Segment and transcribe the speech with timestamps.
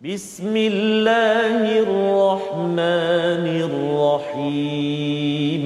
[0.00, 3.46] بسم الله الرحمن
[4.26, 5.64] الرحيم.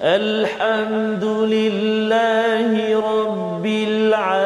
[0.00, 4.45] الحمد لله رب العالمين.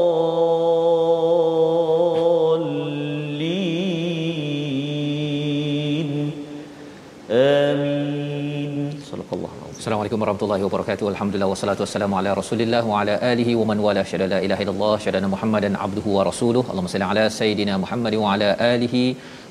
[9.81, 11.05] Assalamualaikum warahmatullahi wabarakatuh.
[11.11, 14.95] Alhamdulillah wassalatu wassalamu ala Rasulillah wa ala alihi wa man wala syada la ilaha illallah
[15.03, 16.61] syada Muhammadan abduhu wa rasuluh.
[16.71, 19.01] Allahumma salli ala sayidina Muhammad wa ala alihi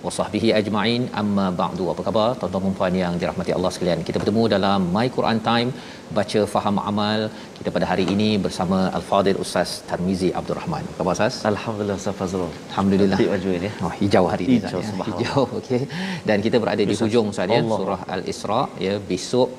[0.05, 1.03] wa sahbihi ajma'in.
[1.23, 1.87] Amma ba'du.
[1.93, 4.05] Apa khabar tuan-tuan dan puan yang dirahmati Allah sekalian?
[4.09, 5.73] Kita bertemu dalam My Quran Time
[6.19, 7.23] baca faham amal.
[7.57, 10.85] Kita pada hari ini bersama Al-Fadil Ustaz Tarmizi Abdul Rahman.
[10.91, 11.41] Apa khabar Ustaz?
[11.53, 12.53] Alhamdulillah Ustaz Fazrul.
[12.69, 13.19] Alhamdulillah.
[13.23, 13.73] Cantik baju ini.
[13.89, 15.09] Oh, hijau hari ini Hijau, ya.
[15.09, 15.83] Hijau, okey.
[16.31, 19.51] Dan kita berada di hujung Ustaz ya, surah Al-Isra ya, besok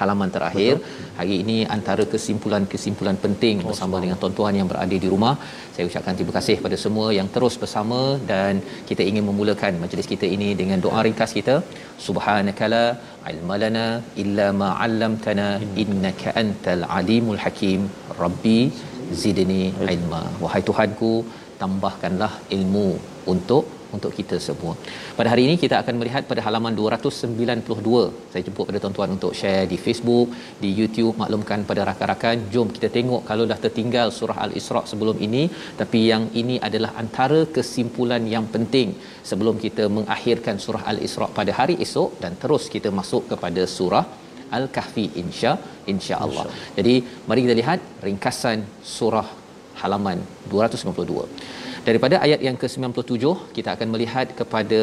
[0.00, 0.72] halaman terakhir.
[0.78, 1.08] Betul.
[1.18, 5.34] Hari ini antara kesimpulan-kesimpulan penting oh, bersama dengan tuan-tuan yang berada di rumah.
[5.74, 8.00] Saya ucapkan terima kasih kepada semua yang terus bersama
[8.32, 11.56] dan kita ingin memulakan majlis kita ini dengan doa ringkas kita.
[12.06, 12.84] Subhanakala
[13.32, 13.86] ilmalana
[14.22, 15.48] illa ma 'allamtana
[15.84, 17.82] innaka antal alimul hakim.
[18.22, 18.60] Rabbi
[19.22, 19.62] zidni
[19.94, 20.22] ilma.
[20.44, 21.12] Wahai Tuhanku,
[21.62, 22.88] tambahkanlah ilmu
[23.34, 23.64] untuk
[23.96, 24.74] untuk kita semua.
[25.18, 28.04] Pada hari ini kita akan melihat pada halaman 292.
[28.32, 30.28] Saya jemput pada tuan-tuan untuk share di Facebook,
[30.62, 35.42] di YouTube, maklumkan pada rakan-rakan, jom kita tengok kalau dah tertinggal surah Al-Isra sebelum ini,
[35.80, 38.90] tapi yang ini adalah antara kesimpulan yang penting
[39.30, 44.04] sebelum kita mengakhirkan surah Al-Isra pada hari esok dan terus kita masuk kepada surah
[44.58, 45.52] Al-Kahfi insya
[45.92, 46.46] insya-Allah.
[46.78, 46.94] Jadi
[47.28, 48.60] mari kita lihat ringkasan
[48.96, 49.28] surah
[49.82, 50.18] halaman
[50.52, 51.59] 292.
[51.88, 53.24] Daripada ayat yang ke-97
[53.56, 54.80] kita akan melihat kepada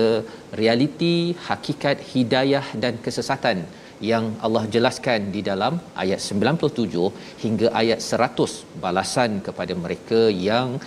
[0.59, 3.59] realiti hakikat hidayah dan kesesatan
[4.11, 10.81] yang Allah jelaskan di dalam ayat 97 hingga ayat 100 balasan kepada mereka yang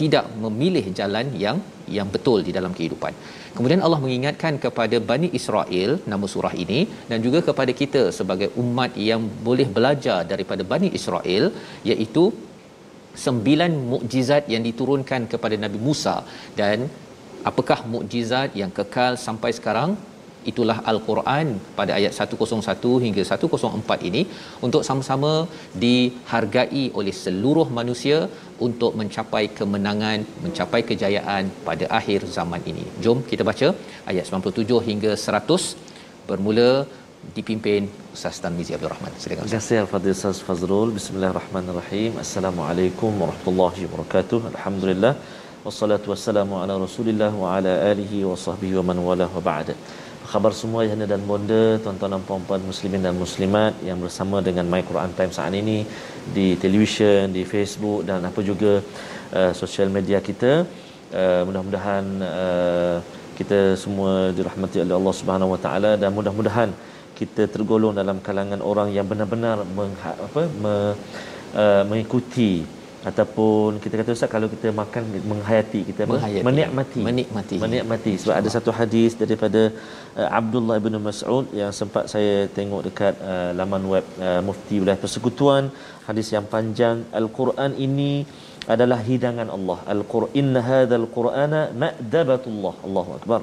[0.00, 1.58] tidak memilih jalan yang
[1.96, 3.12] yang betul di dalam kehidupan.
[3.56, 6.80] Kemudian Allah mengingatkan kepada Bani Israel nama surah ini
[7.10, 11.46] dan juga kepada kita sebagai umat yang boleh belajar daripada Bani Israel
[11.90, 12.24] iaitu
[13.24, 16.16] sembilan mukjizat yang diturunkan kepada Nabi Musa.
[16.60, 16.86] Dan
[17.50, 19.92] apakah mukjizat yang kekal sampai sekarang?
[20.50, 21.46] Itulah al-Quran
[21.78, 24.22] pada ayat 101 hingga 104 ini.
[24.66, 25.32] Untuk sama-sama
[25.84, 28.18] dihargai oleh seluruh manusia
[28.66, 32.86] untuk mencapai kemenangan, mencapai kejayaan pada akhir zaman ini.
[33.04, 33.68] Jom kita baca
[34.10, 35.68] ayat 97 hingga 100
[36.30, 36.70] bermula
[37.36, 39.12] dipimpin Ustaz Tarmizi Abdul Rahman.
[39.22, 40.90] Silakan Terima kasih Al-Fadhil Ustaz Fazrul.
[40.98, 42.12] Bismillahirrahmanirrahim.
[42.24, 44.40] Assalamualaikum warahmatullahi wabarakatuh.
[44.52, 45.12] Alhamdulillah.
[45.66, 49.74] Wassalatu wassalamu ala Rasulillah wa ala alihi wa sahbihi wa man wala wa ba'da.
[50.30, 54.82] Khabar semua yang dan bonda, tuan-tuan dan puan-puan muslimin dan muslimat yang bersama dengan My
[54.88, 55.78] Quran Time saat ini
[56.36, 58.72] di televisyen, di Facebook dan apa juga
[59.38, 60.52] uh, sosial media kita.
[61.20, 62.96] Uh, mudah-mudahan uh,
[63.40, 66.70] kita semua dirahmati oleh Allah Subhanahu Wa Taala dan mudah-mudahan
[67.20, 70.74] kita tergolong dalam kalangan orang yang benar-benar mengha, apa me,
[71.62, 72.52] uh, mengikuti.
[73.08, 76.02] Ataupun kita kata ustaz kalau kita makan menghayati kita?
[76.12, 76.44] Menghayati.
[76.48, 77.00] menikmati.
[77.08, 77.56] Menikmati.
[77.64, 78.12] menikmati.
[78.20, 79.62] Sebab ada satu hadis daripada
[80.20, 85.00] uh, Abdullah bin Mas'ud yang sempat saya tengok dekat uh, laman web uh, Mufti Wilayah
[85.04, 85.70] Persekutuan.
[86.08, 88.12] Hadis yang panjang al-Quran ini
[88.74, 89.78] adalah hidangan Allah.
[89.94, 92.74] al-Quran inna hadzal qur'ana ma'dabatullah.
[92.88, 93.40] Allahu akbar.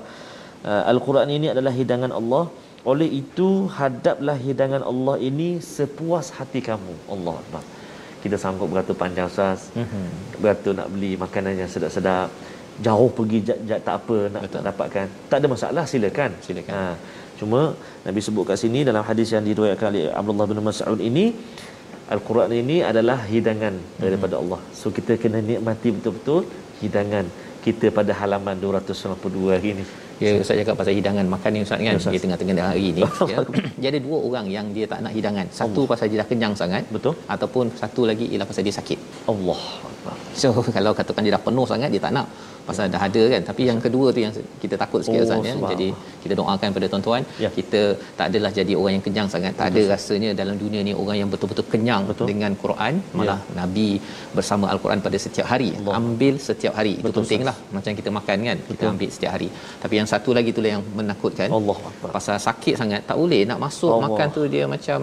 [0.69, 2.43] Uh, al-Quran ini adalah hidangan Allah
[2.91, 3.47] oleh itu
[3.77, 7.63] hadaplah hidangan Allah ini sepuas hati kamu Allah akbar
[8.23, 10.05] kita sanggup beratur panjang Ustaz Mhm.
[10.41, 12.29] beratur nak beli makanan yang sedap-sedap
[12.85, 14.61] jauh pergi jat, jat, tak apa nak Betul.
[14.69, 16.73] dapatkan tak ada masalah silakan Silakan.
[16.75, 16.81] ha,
[17.39, 17.59] cuma
[18.05, 21.25] Nabi sebut kat sini dalam hadis yang diriwayatkan oleh Abdullah bin Mas'ud ini
[22.05, 24.61] Al-Quran ini adalah hidangan daripada Allah.
[24.77, 26.45] So kita kena nikmati betul-betul
[26.77, 27.25] hidangan
[27.65, 29.85] kita pada halaman 292 hari ini.
[30.23, 31.91] Ya Ustaz cakap pasal hidangan makan ni Ustaz kan.
[31.91, 32.13] Ya, Ustaz.
[32.15, 33.37] Dia tengah-tengah hari ni ya.
[33.81, 35.45] Dia ada dua orang yang dia tak nak hidangan.
[35.59, 36.83] Satu pasal dia dah kenyang sangat.
[36.95, 37.13] Betul.
[37.27, 38.99] Ataupun satu lagi ialah pasal dia sakit.
[39.31, 39.59] Allah.
[40.39, 42.27] So kalau katakan dia dah penuh sangat dia tak nak
[42.69, 43.41] pasal dah ada kan.
[43.49, 44.33] Tapi yang kedua tu yang
[44.63, 45.55] kita takut sikit Oh, Ustaz ya.
[45.73, 45.87] jadi
[46.23, 47.49] kita doakan pada tuan-tuan Ya.
[47.57, 47.81] kita
[48.19, 49.53] tak adalah jadi orang yang kenyang sangat.
[49.59, 52.25] Tak ada rasanya dalam dunia ni orang yang betul-betul kenyang Betul.
[52.25, 52.29] Ya.
[52.31, 52.93] dengan Quran.
[53.19, 53.89] Malah nabi
[54.37, 55.69] bersama al-Quran pada setiap hari.
[55.79, 55.93] Allah.
[56.01, 56.93] ambil setiap hari.
[56.99, 57.55] Itu Betul, pentinglah.
[57.77, 58.91] Macam kita makan kan kita Betul.
[58.93, 59.49] ambil setiap hari.
[59.83, 61.47] Tapi yang satu lagi itulah yang menakutkan.
[61.59, 61.77] Allah
[62.17, 63.01] pasal sakit sangat.
[63.09, 64.05] Tak boleh nak masuk Allah.
[64.09, 64.99] makan tu dia macam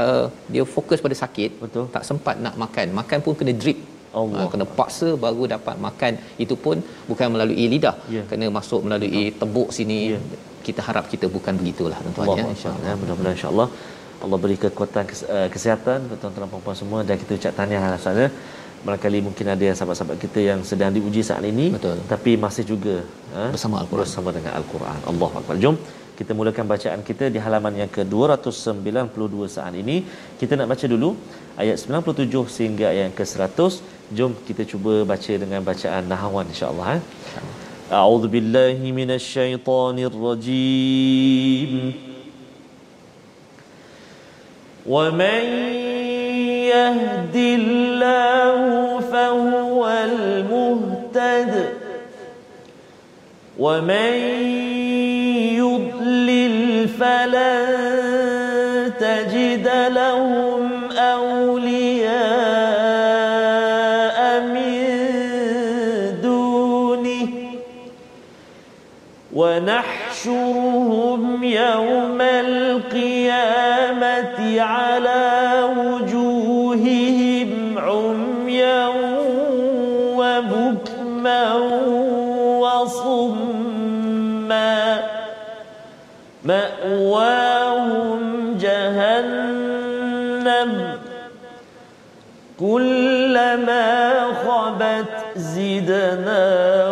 [0.00, 1.50] uh, dia fokus pada sakit.
[1.64, 1.84] Betul.
[1.96, 2.86] tak sempat nak makan.
[3.00, 3.78] Makan pun kena drip
[4.18, 4.38] Allah.
[4.42, 6.12] Ah, kena paksa baru dapat makan.
[6.44, 6.76] Itu pun
[7.10, 7.96] bukan melalui lidah.
[8.16, 8.22] Ya.
[8.30, 10.00] kena masuk melalui tebuk sini.
[10.14, 10.20] Ya.
[10.66, 12.44] kita harap kita bukan begitulah tuan-tuan ya.
[12.54, 12.88] Insyaallah.
[12.88, 13.68] Ya, mudah-mudahan insya-Allah
[14.24, 15.04] Allah beri kekuatan
[15.34, 17.00] uh, kesihatan kepada tuan-tuan dan puan semua.
[17.08, 18.26] Dan kita ucap tahniah rasanya
[18.84, 22.00] barangkali mungkin ada yang sahabat-sahabat kita yang sedang diuji saat ini Betul.
[22.12, 22.94] tapi masih juga
[23.36, 24.04] ha, Bersama Al-Quran.
[24.08, 24.98] bersama dengan al-Quran.
[25.10, 25.56] Allah Akbar.
[25.64, 25.76] Jom
[26.20, 30.04] kita mulakan bacaan kita di halaman yang ke-292 saat ini.
[30.40, 31.16] Kita nak baca dulu
[31.56, 33.58] ayat 97 sehingga ayat yang ke-100
[34.13, 37.03] jom kita cuba baca dengan bacaan nahawan insya-Allah eh
[37.85, 41.71] أعوذ بالله من الشيطان الرجيم
[44.89, 45.43] ومن
[46.73, 48.57] يهد الله
[48.99, 51.53] فهو المهتد
[53.59, 54.13] ومن
[55.61, 58.08] يضلل فلن
[69.50, 73.00] ونحشرهم يوم القيامة
[74.60, 78.88] على وجوههم عميا
[80.16, 81.54] وبكما
[82.60, 83.90] وصما.
[86.44, 88.20] مأواهم
[88.60, 89.90] جهنم.
[92.60, 95.06] كلما خبت
[95.36, 96.90] زدناهم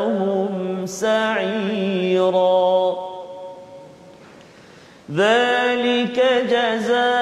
[2.19, 3.09] خيرا.
[5.11, 6.19] ذلك
[6.51, 7.18] جزاؤه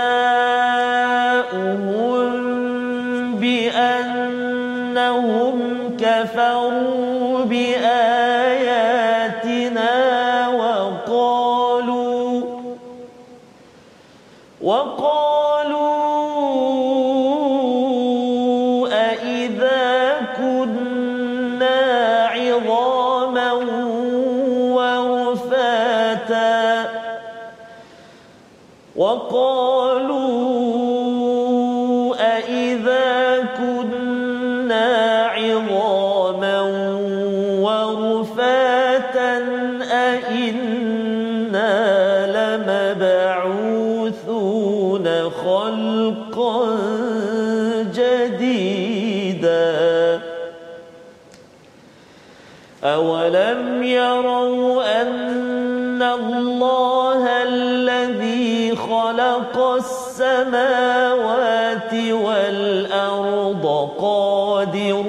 [60.20, 65.04] السماوات والأرض قادر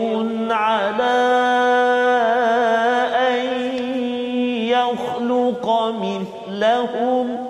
[0.49, 1.17] على
[3.15, 3.43] أن
[4.67, 5.65] يخلق
[6.01, 7.47] مثلهم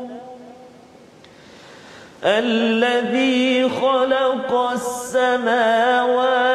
[2.23, 6.46] الذي خلق السماوات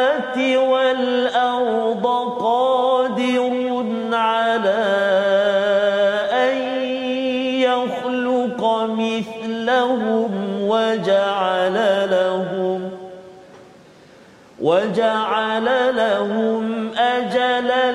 [14.63, 17.91] وجعل لهم أجلا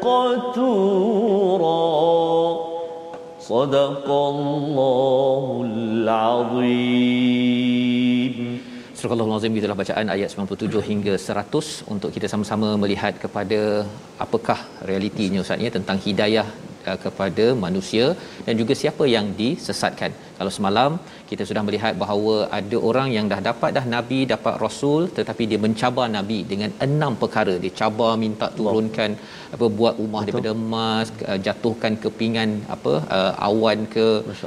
[0.01, 1.89] قتورا.
[3.41, 7.78] صدق الله العظيم.
[9.09, 13.61] Surah Al-Azim itulah bacaan ayat 97 hingga 100 untuk kita sama-sama melihat kepada
[14.25, 16.45] apakah realitinya Ustaz ya tentang hidayah
[17.04, 18.07] kepada manusia
[18.47, 20.12] dan juga siapa yang disesatkan.
[20.38, 20.90] Kalau semalam
[21.30, 25.61] kita sudah melihat bahawa ada orang yang dah dapat dah nabi, dapat rasul tetapi dia
[25.64, 27.54] mencabar nabi dengan enam perkara.
[27.64, 29.11] Dia cabar minta turunkan
[29.54, 30.28] apa buat rumah Betul.
[30.28, 34.07] daripada emas, uh, jatuhkan kepingan apa uh, awan ke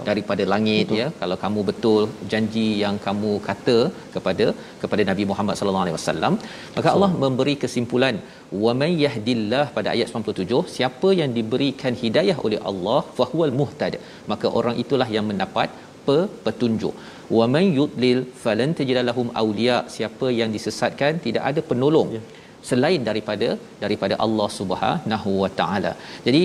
[0.09, 1.01] daripada langit Betul.
[1.01, 1.07] ya.
[1.21, 3.77] Kalau kamu betul janji yang kamu kata
[4.15, 4.47] kepada
[4.83, 6.35] kepada Nabi Muhammad sallallahu alaihi wasallam,
[6.77, 8.17] maka Allah memberi kesimpulan
[8.63, 13.95] wa may yahdillah pada ayat 97 siapa yang diberikan hidayah oleh Allah fahuwal muhtad.
[14.33, 15.69] Maka orang itulah yang mendapat
[16.07, 16.95] pe, petunjuk
[17.37, 22.21] wa may yudlil falan tajid lahum awliya siapa yang disesatkan tidak ada penolong ya.
[22.69, 23.47] selain daripada
[23.83, 25.91] daripada Allah Subhanahu wa taala.
[26.25, 26.41] Jadi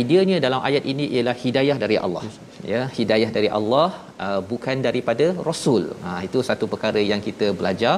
[0.00, 2.22] ideanya dalam ayat ini ialah hidayah dari Allah.
[2.72, 3.88] Ya hidayah dari Allah
[4.26, 5.84] uh, bukan daripada rasul.
[6.04, 7.94] Ha itu satu perkara yang kita belajar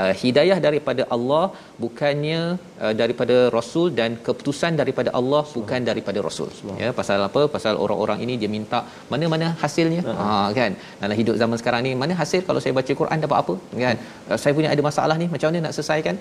[0.00, 1.44] uh, hidayah daripada Allah
[1.84, 2.40] bukannya
[2.82, 6.50] uh, daripada rasul dan keputusan daripada Allah bukan daripada rasul.
[6.82, 7.42] Ya pasal apa?
[7.56, 8.80] Pasal orang-orang ini dia minta
[9.12, 10.02] mana-mana hasilnya.
[10.08, 10.12] Ha.
[10.12, 10.48] Uh-huh.
[10.60, 10.74] kan?
[11.02, 13.56] Dalam hidup zaman sekarang ni mana hasil kalau saya baca Quran dapat apa?
[13.84, 13.96] Kan?
[14.30, 16.16] Uh, saya punya ada masalah ni macam mana nak selesaikan?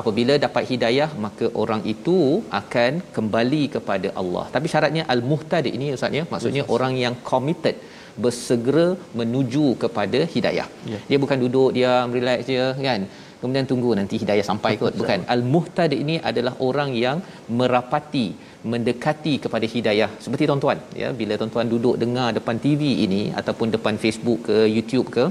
[0.00, 2.18] Apabila dapat hidayah maka orang itu
[2.60, 4.44] akan kembali kepada Allah.
[4.54, 6.24] Tapi syaratnya al-muhtadi ini ustaz ya?
[6.32, 6.72] Maksudnya yes.
[6.76, 7.76] orang yang committed
[8.24, 8.86] bersegera
[9.20, 10.68] menuju kepada hidayah.
[10.92, 11.02] Yeah.
[11.10, 13.02] Dia bukan duduk diam relax je kan.
[13.40, 14.94] Kemudian tunggu nanti hidayah sampai kot.
[15.00, 15.28] Bukan.
[15.34, 17.18] Al-muhtadi ini adalah orang yang
[17.58, 18.26] merapati
[18.72, 23.96] mendekati kepada hidayah seperti tuan-tuan ya bila tuan-tuan duduk dengar depan TV ini ataupun depan
[24.04, 25.24] Facebook ke YouTube ke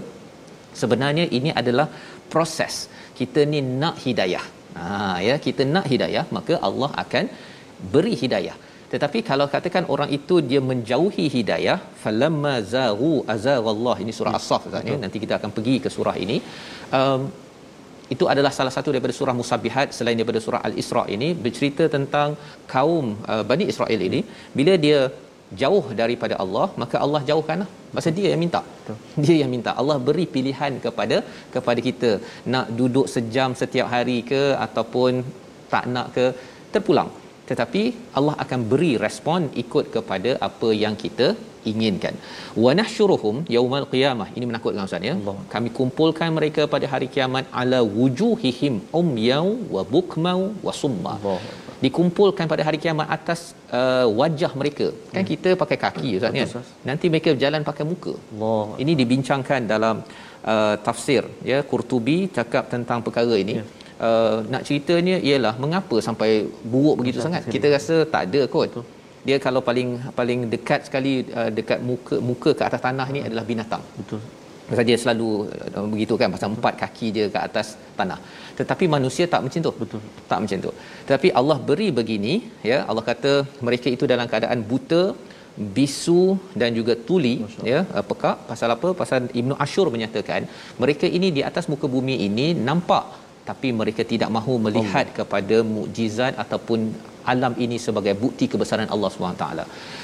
[0.81, 1.87] sebenarnya ini adalah
[2.33, 2.75] proses
[3.19, 4.45] kita ni nak hidayah
[4.77, 7.25] ha ya kita nak hidayah maka Allah akan
[7.95, 8.55] beri hidayah
[8.93, 13.95] tetapi kalau katakan orang itu dia menjauhi hidayah falamma zaghu azaghallah.
[14.03, 14.97] Ini surah as-saff ya.
[15.03, 16.37] nanti kita akan pergi ke surah ini.
[16.99, 17.21] Um,
[18.13, 22.29] itu adalah salah satu daripada surah musabihat selain daripada surah al-isra ini bercerita tentang
[22.73, 24.19] kaum uh, bani Israel ini.
[24.59, 24.99] Bila dia
[25.61, 27.69] jauh daripada Allah maka Allah jauhkanlah.
[27.97, 28.61] Pasal dia yang minta.
[28.75, 28.97] Betul.
[29.25, 29.73] dia yang minta.
[29.81, 31.19] Allah beri pilihan kepada
[31.55, 32.11] kepada kita.
[32.55, 35.25] Nak duduk sejam setiap hari ke ataupun
[35.73, 36.27] tak nak ke
[36.75, 37.11] terpulang
[37.49, 37.81] tetapi
[38.17, 41.27] Allah akan beri respon ikut kepada apa yang kita
[41.71, 42.15] inginkan.
[42.63, 44.27] Wa nahsyuruhum yaumal qiyamah.
[44.37, 45.15] Ini menakutkan Ustaz ya.
[45.19, 45.37] Allah.
[45.53, 51.13] Kami kumpulkan mereka pada hari kiamat ala wujuhihim umyau wa bukmau wa summa.
[51.19, 51.39] Allah.
[51.85, 53.39] Dikumpulkan pada hari kiamat atas
[53.79, 54.87] uh, wajah mereka.
[55.13, 55.31] Kan hmm.
[55.31, 56.47] kita pakai kaki Ustaz ya.
[56.89, 58.15] Nanti mereka berjalan pakai muka.
[58.33, 58.65] Allah.
[58.83, 59.95] Ini dibincangkan dalam
[60.53, 63.55] uh, tafsir ya Qurtubi cakap tentang perkara ini.
[63.61, 63.65] Ya
[64.07, 66.29] uh, nak ceritanya ialah mengapa sampai
[66.73, 68.85] buruk begitu Betul, sangat kita rasa tak ada kot Betul.
[69.27, 73.45] dia kalau paling paling dekat sekali uh, dekat muka muka ke atas tanah ni adalah
[73.51, 74.21] binatang Betul.
[74.63, 75.29] Pasal dia selalu
[75.75, 77.67] uh, begitu kan pasal empat kaki dia ke atas
[77.99, 78.19] tanah.
[78.59, 79.73] Tetapi manusia tak macam tu.
[79.81, 80.01] Betul.
[80.31, 80.71] Tak macam tu.
[81.07, 82.33] Tetapi Allah beri begini
[82.71, 83.33] ya Allah kata
[83.67, 85.03] mereka itu dalam keadaan buta
[85.77, 86.21] bisu
[86.59, 87.33] dan juga tuli
[87.71, 90.49] ya uh, pekak pasal apa pasal Ibnu Ashur menyatakan
[90.83, 93.03] mereka ini di atas muka bumi ini nampak
[93.49, 95.15] tapi mereka tidak mahu melihat Allah.
[95.17, 96.79] kepada mukjizat ataupun
[97.31, 99.45] alam ini sebagai bukti kebesaran Allah SWT.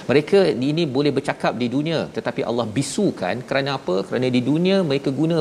[0.10, 3.96] Mereka ini boleh bercakap di dunia tetapi Allah bisukan kerana apa?
[4.08, 5.38] Kerana di dunia mereka guna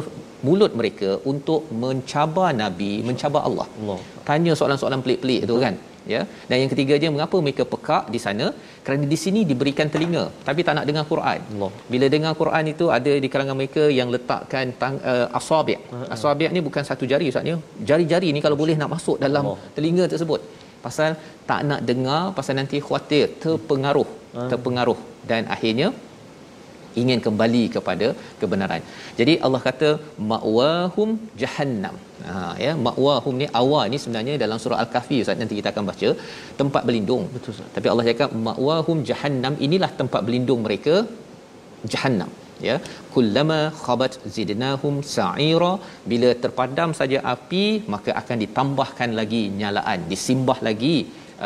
[0.46, 3.68] mulut mereka untuk mencabar nabi, mencabar Allah.
[3.82, 4.00] Allah.
[4.28, 5.76] Tanya soalan-soalan pelik-pelik itu kan
[6.14, 6.20] ya.
[6.48, 8.46] Dan yang ketiga dia mengapa mereka pekak di sana?
[8.84, 11.40] Kerana di sini diberikan telinga tapi tak nak dengar Quran.
[11.54, 11.70] Allah.
[11.92, 15.78] bila dengar Quran itu ada di kalangan mereka yang letakkan tang, uh, asabi'
[16.16, 17.56] asabi' ni bukan satu jari ustaz ya
[17.90, 19.70] jari-jari ni kalau boleh nak masuk dalam Allah.
[19.76, 20.40] telinga tersebut.
[20.86, 21.10] Pasal
[21.48, 24.08] tak nak dengar pasal nanti khuatir terpengaruh.
[24.52, 24.98] Terpengaruh.
[25.30, 25.88] Dan akhirnya
[27.02, 28.08] ingin kembali kepada
[28.40, 28.82] kebenaran.
[29.20, 29.90] Jadi Allah kata
[30.32, 31.10] ma'wahum
[31.42, 31.96] jahannam.
[32.28, 36.10] Ha ya ma'wahum ni awal ni sebenarnya dalam surah al-kahfi Ustaz nanti kita akan baca
[36.60, 37.24] tempat berlindung.
[37.36, 37.70] Betul Ustaz.
[37.76, 40.96] Tapi Allah cakap ma'wahum jahannam inilah tempat berlindung mereka
[41.94, 42.30] jahannam
[42.66, 42.76] ya
[43.14, 45.72] kullama khabat zidnahum sa'ira
[46.10, 47.64] bila terpadam saja api
[47.94, 50.96] maka akan ditambahkan lagi nyalaan disimbah lagi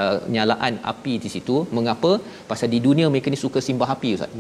[0.01, 1.57] uh, nyalaan api di situ.
[1.77, 2.13] Mengapa?
[2.51, 4.33] Pasal di dunia mereka ni suka simbah api ustaz.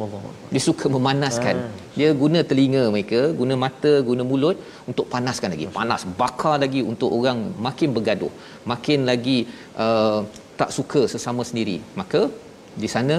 [0.54, 1.56] Dia suka memanaskan.
[1.64, 1.70] Ah.
[1.98, 4.56] dia guna telinga mereka guna mata guna mulut
[4.90, 5.66] untuk panaskan lagi.
[5.78, 8.32] Panas bakar lagi untuk orang makin bergaduh
[8.72, 9.38] makin lagi
[9.84, 10.20] uh,
[10.60, 11.76] tak suka sesama sendiri.
[12.00, 12.22] Maka
[12.82, 13.16] di sana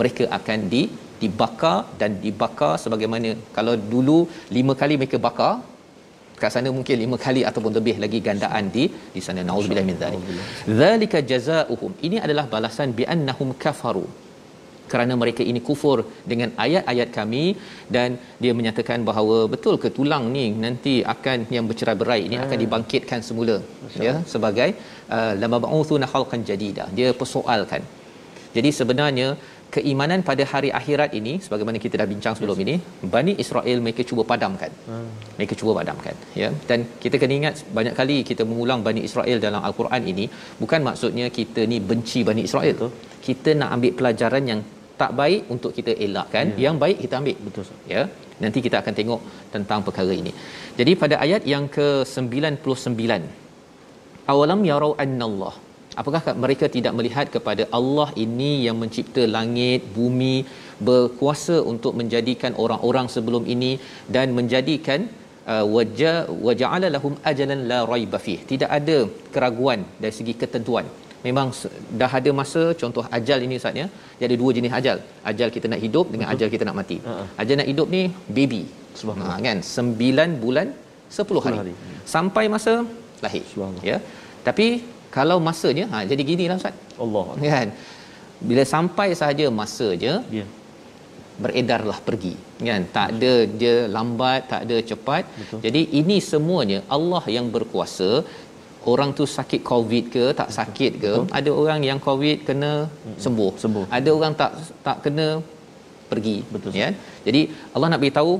[0.00, 0.82] mereka akan di
[1.22, 4.18] dibakar dan dibakar sebagaimana kalau dulu
[4.56, 5.52] lima kali mereka bakar
[6.42, 8.84] kat sana mungkin lima kali ataupun lebih lagi gandaan di
[9.16, 9.42] di sana.
[9.50, 10.22] Naudzubillah min zalik.
[10.80, 11.92] Zalika jazaohum.
[12.08, 14.06] Ini adalah balasan bi annahum kafaru.
[14.92, 15.98] Kerana mereka ini kufur
[16.30, 17.44] dengan ayat-ayat kami
[17.94, 23.20] dan dia menyatakan bahawa betul ke tulang ni nanti akan yang bercerai-berai ini akan dibangkitkan
[23.28, 23.56] semula
[24.06, 24.70] ya sebagai
[25.16, 26.86] uh, lamab'uthuna khalqan jadida.
[26.98, 27.84] Dia persoalkan.
[28.56, 29.28] Jadi sebenarnya
[29.74, 32.74] keimanan pada hari akhirat ini sebagaimana kita dah bincang sebelum ini
[33.14, 34.70] Bani Israel mereka cuba padamkan.
[34.88, 35.08] Hmm.
[35.38, 36.48] Mereka cuba padamkan ya.
[36.70, 40.24] Dan kita kena ingat banyak kali kita mengulang Bani Israel dalam al-Quran ini
[40.62, 42.88] bukan maksudnya kita ni benci Bani Israel tu.
[43.28, 44.60] Kita nak ambil pelajaran yang
[45.00, 46.62] tak baik untuk kita elakkan, ya.
[46.64, 47.36] yang baik kita ambil.
[47.46, 47.66] Betul.
[47.94, 48.02] Ya.
[48.42, 49.20] Nanti kita akan tengok
[49.54, 50.32] tentang perkara ini.
[50.78, 53.22] Jadi pada ayat yang ke-99
[54.32, 55.54] Awalam yarau annallah
[56.00, 60.36] apakah mereka tidak melihat kepada Allah ini yang mencipta langit bumi
[60.88, 63.72] berkuasa untuk menjadikan orang-orang sebelum ini
[64.16, 65.00] dan menjadikan
[65.52, 68.38] uh, wajah waja'ala lahum ajalan la raiba fih.
[68.52, 68.98] Tidak ada
[69.34, 70.86] keraguan dari segi ketentuan.
[71.26, 71.48] Memang
[72.00, 73.86] dah ada masa contoh ajal ini saatnya
[74.18, 74.98] dia ada dua jenis ajal.
[75.30, 76.38] Ajal kita nak hidup dengan Betul.
[76.38, 76.98] ajal kita nak mati.
[77.02, 77.26] Uh-huh.
[77.42, 78.02] ajal nak hidup ni
[78.36, 78.62] baby.
[79.00, 79.38] Subhanallah.
[79.38, 79.58] Ha, kan?
[79.62, 80.68] 9 bulan
[81.16, 81.58] 10 hari.
[81.62, 81.74] hari.
[82.14, 82.72] Sampai masa
[83.24, 83.44] lahir
[83.90, 83.98] ya.
[84.46, 84.68] Tapi
[85.16, 86.76] kalau masanya ha jadi ginilah ustaz.
[87.04, 87.26] Allah.
[87.54, 87.68] Kan?
[88.48, 90.44] Bila sampai sahaja masanya ya.
[91.42, 92.34] beredarlah pergi.
[92.68, 92.82] Kan?
[92.96, 95.22] Tak ada dia lambat tak ada cepat.
[95.40, 95.60] Betul.
[95.66, 98.10] jadi ini semuanya Allah yang berkuasa.
[98.90, 101.32] Orang tu sakit covid ke tak sakit ke Betul.
[101.38, 102.72] ada orang yang covid kena
[103.24, 103.52] sembuh.
[103.64, 103.84] Sembuh.
[103.96, 104.52] Ada orang tak
[104.86, 105.26] tak kena
[106.10, 106.36] pergi.
[106.52, 106.72] Betul.
[106.80, 106.88] ya
[107.26, 107.40] jadi
[107.74, 108.34] Allah nak beritahu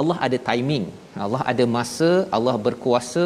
[0.00, 0.84] Allah ada timing
[1.24, 3.24] Allah ada masa Allah berkuasa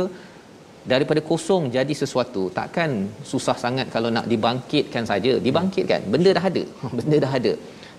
[0.93, 2.91] daripada kosong jadi sesuatu takkan
[3.31, 5.33] susah sangat kalau nak dibangkitkan saja.
[5.47, 6.03] Dibangkitkan.
[6.15, 6.65] Benda dah ada.
[6.99, 7.53] Benda dah ada.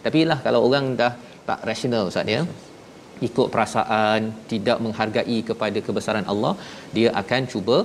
[0.05, 1.11] Tapi lah kalau orang dah
[1.49, 2.41] tak rasional ustaz ya
[3.27, 6.53] ikut perasaan tidak menghargai kepada kebesaran Allah
[6.95, 7.77] dia akan cuba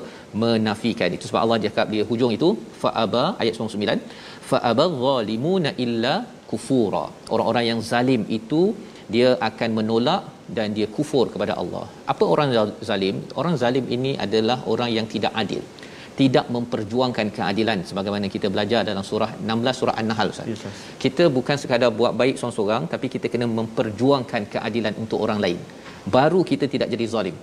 [0.42, 1.24] menafikan itu.
[1.30, 2.48] Sebab Allah cakap dia hujung itu
[2.82, 4.18] fa aba ayat 99
[4.50, 6.14] fa abal zalimuna illa
[6.50, 7.04] kufura.
[7.34, 8.62] Orang-orang yang zalim itu
[9.14, 10.22] dia akan menolak
[10.56, 11.84] dan dia kufur kepada Allah.
[12.12, 12.50] Apa orang
[12.88, 13.16] zalim?
[13.40, 15.62] Orang zalim ini adalah orang yang tidak adil.
[16.20, 20.48] Tidak memperjuangkan keadilan sebagaimana kita belajar dalam surah 16 surah An-Nahl Ustaz.
[20.52, 20.64] Yes,
[21.04, 25.60] kita bukan sekadar buat baik seorang-seorang tapi kita kena memperjuangkan keadilan untuk orang lain.
[26.16, 27.36] Baru kita tidak jadi zalim.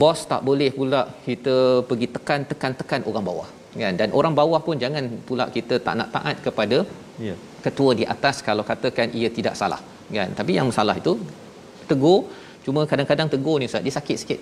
[0.00, 1.56] Bos tak boleh pula kita
[1.88, 3.48] pergi tekan-tekan-tekan orang bawah.
[3.82, 3.94] Kan?
[4.00, 6.78] Dan orang bawah pun jangan pula kita tak nak taat kepada
[7.26, 7.36] yeah.
[7.64, 9.80] ketua di atas kalau katakan ia tidak salah.
[10.16, 10.30] Kan?
[10.38, 11.12] Tapi yang salah itu
[11.90, 12.18] tegur
[12.66, 14.40] cuma kadang-kadang tegur ni Ustaz dia sakit sikit.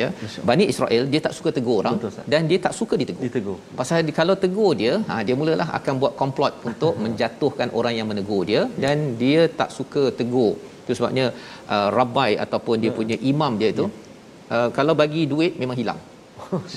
[0.00, 0.08] Ya.
[0.48, 3.22] Bani Israel dia tak suka tegur orang Betul, dan dia tak suka ditegur.
[3.26, 3.56] Ditegur.
[3.80, 8.06] Pasal di, kalau tegur dia ha dia mulalah akan buat komplot untuk menjatuhkan orang yang
[8.10, 10.52] menegur dia dan dia tak suka tegur.
[10.82, 11.26] Itu sebabnya
[11.74, 12.96] uh, rabbi ataupun dia ya.
[13.00, 14.54] punya imam dia itu ya.
[14.54, 16.00] uh, kalau bagi duit memang hilang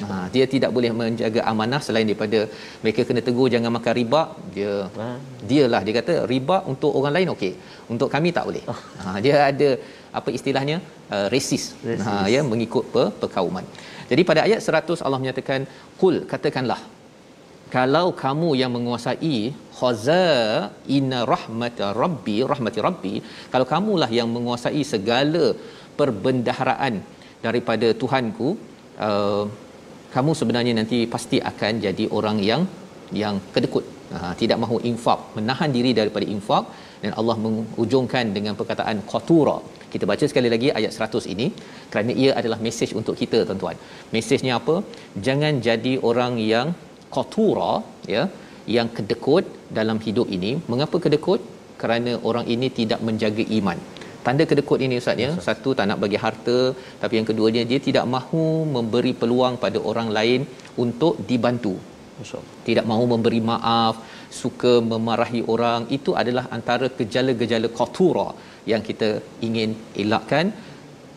[0.10, 2.40] ha, dia tidak boleh menjaga amanah selain daripada
[2.84, 4.22] mereka kena tegur jangan makan riba.
[4.56, 5.08] Dia ha.
[5.50, 7.54] dialah dia kata riba untuk orang lain okey
[7.94, 8.64] untuk kami tak boleh.
[9.04, 9.70] Ha, dia ada
[10.20, 10.78] apa istilahnya
[11.16, 11.66] uh, resis.
[12.06, 13.66] Ha, ya mengikut per, perkauman.
[14.12, 15.62] Jadi pada ayat 100 Allah menyatakan
[16.02, 16.82] kul katakanlah
[17.76, 19.38] kalau kamu yang menguasai
[19.78, 20.26] khaza
[20.96, 23.14] inna rahmat rabbi rahmati rabbi
[23.54, 25.46] kalau kamulah yang menguasai segala
[26.00, 26.96] perbendaharaan
[27.46, 28.50] daripada Tuhanku
[29.08, 29.46] uh,
[30.16, 32.62] kamu sebenarnya nanti pasti akan jadi orang yang
[33.22, 33.86] yang kedekut.
[34.14, 36.66] Ha, tidak mahu infak menahan diri daripada infak.
[37.04, 39.58] Dan Allah mengujungkan dengan perkataan qatura.
[39.94, 41.48] Kita baca sekali lagi ayat 100 ini
[41.92, 43.78] kerana ia adalah mesej untuk kita tuan-tuan.
[44.14, 44.76] Mesejnya apa?
[45.26, 46.70] Jangan jadi orang yang
[47.16, 47.74] qatura
[48.16, 48.24] ya
[48.78, 49.46] yang kedekut
[49.80, 50.54] dalam hidup ini.
[50.72, 51.42] Mengapa kedekut?
[51.82, 53.78] Kerana orang ini tidak menjaga iman
[54.26, 55.32] tanda kedekut ini ustaz ya.
[55.48, 56.58] Satu tak nak bagi harta
[57.02, 60.42] tapi yang keduanya dia tidak mahu memberi peluang pada orang lain
[60.86, 61.76] untuk dibantu.
[62.68, 63.96] Tidak mahu memberi maaf
[64.42, 65.82] suka memarahi orang.
[65.98, 68.28] Itu adalah antara gejala-gejala qatura
[68.72, 69.10] yang kita
[69.48, 69.70] ingin
[70.04, 70.46] elakkan.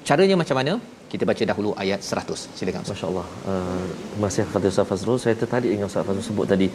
[0.08, 0.74] Caranya macam mana?
[1.12, 3.26] Kita baca dahulu ayat 100 silakan masyaallah.
[3.50, 5.18] Uh, terima kasih kepada Ustaz Fazrul.
[5.24, 6.68] Saya tertarik dengan Ustaz Fazrul sebut tadi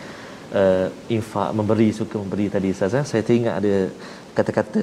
[0.59, 3.05] uh, infak memberi suka memberi tadi Ustaz eh.
[3.11, 3.73] saya teringat ada
[4.37, 4.81] kata-kata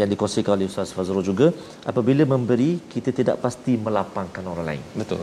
[0.00, 1.52] yang dikongsikan oleh Ustaz Fazrul juga.
[1.90, 4.82] Apabila memberi kita tidak pasti melapangkan orang lain.
[4.96, 5.20] Betul.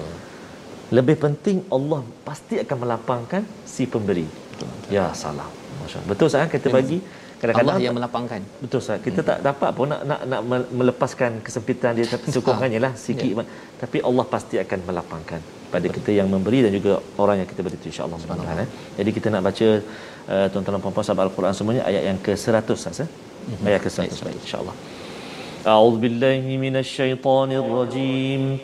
[0.97, 3.41] Lebih penting Allah pasti akan melapangkan
[3.73, 4.27] si pemberi.
[4.53, 4.93] Betul, betul.
[4.93, 5.49] ya salam
[5.81, 6.97] masya betul saya kita bagi
[7.41, 8.41] kadang-kadang Allah yang melapangkan.
[8.63, 9.01] Betul Ustaz.
[9.07, 9.29] Kita hmm.
[9.29, 10.41] tak dapat pun nak nak nak
[10.79, 13.45] melepaskan kesempitan dia tapi sokongkannya lah sikit ya.
[13.81, 15.41] tapi Allah pasti akan melapangkan
[15.72, 18.68] pada kita yang memberi dan juga orang yang kita beri itu insyaallah mudah eh.
[18.98, 19.68] jadi kita nak baca
[20.32, 23.08] uh, tuan-tuan dan puan-puan sahabat al-Quran semuanya ayat yang ke-100 Ustaz eh.
[23.08, 23.68] mm-hmm.
[23.68, 24.12] ayat ke-100
[24.44, 24.76] insyaallah
[25.66, 28.58] أعوذ بالله من الشيطان الرجيم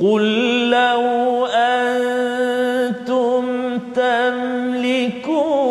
[0.00, 0.24] قل
[0.70, 1.02] لو
[1.46, 3.44] أنتم
[3.94, 5.67] تملكون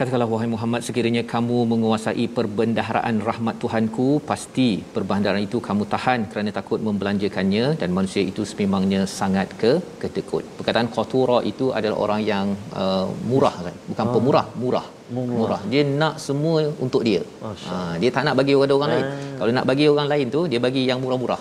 [0.00, 6.50] Katakanlah wahai Muhammad sekiranya kamu menguasai perbendaharaan rahmat Tuhanku pasti perbendaharaan itu kamu tahan kerana
[6.58, 10.44] takut membelanjakannya dan manusia itu sememangnya sangat ke ketekut.
[10.58, 12.46] Perkataan qatura itu adalah orang yang
[12.82, 14.12] uh, murah kan bukan oh.
[14.14, 14.86] pemurah murah.
[15.16, 15.36] Murah.
[15.40, 15.60] murah.
[15.72, 17.20] Dia nak semua untuk dia.
[17.44, 19.06] Ha, dia tak nak bagi kepada orang lain.
[19.40, 21.40] Kalau nak bagi orang lain tu dia bagi yang murah-murah.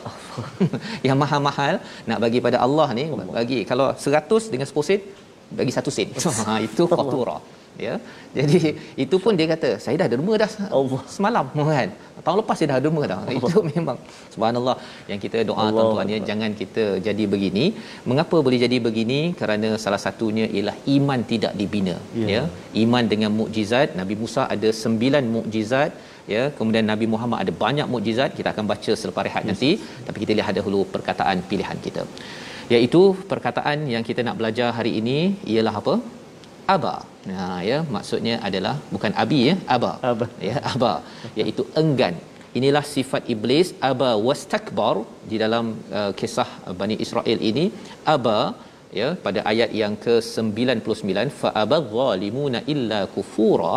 [1.08, 1.80] yang mahal-mahal
[2.12, 5.00] nak bagi pada Allah ni bagi kalau 100 dengan 10 sen
[5.62, 6.10] bagi 1 sen.
[6.50, 7.38] ha, itu qatura
[7.87, 7.95] ya.
[8.37, 8.59] Jadi
[9.03, 11.01] itu pun dia kata saya dah derma dah Allah.
[11.15, 11.89] Semalam kan?
[12.25, 13.19] Tahun lepas saya dah derma dah.
[13.37, 13.97] Itu memang
[14.33, 14.75] subhanallah
[15.11, 17.65] yang kita doa Allah tuan-tuan ya jangan kita jadi begini.
[18.11, 19.19] Mengapa boleh jadi begini?
[19.39, 22.29] Kerana salah satunya ialah iman tidak dibina yeah.
[22.33, 22.43] ya.
[22.83, 23.97] Iman dengan mukjizat.
[24.01, 25.91] Nabi Musa ada sembilan mukjizat
[26.35, 26.43] ya.
[26.59, 28.31] Kemudian Nabi Muhammad ada banyak mukjizat.
[28.39, 29.49] Kita akan baca selepas rehat yes.
[29.51, 29.71] nanti.
[30.09, 32.05] Tapi kita lihat dahulu perkataan pilihan kita.
[32.73, 35.17] Iaitu perkataan yang kita nak belajar hari ini
[35.53, 35.93] ialah apa
[36.75, 36.95] aba.
[37.29, 39.91] Ha ya maksudnya adalah bukan abi ya, aba.
[40.12, 40.27] Aba.
[40.49, 40.93] Ya, aba
[41.41, 42.17] iaitu enggan.
[42.60, 44.95] Inilah sifat iblis aba wastakbar
[45.32, 45.65] di dalam
[45.99, 47.65] uh, kisah Bani Israel ini
[48.15, 48.39] aba
[48.99, 53.73] ya pada ayat yang ke-99 fa abadh-dhalimuna illa kufura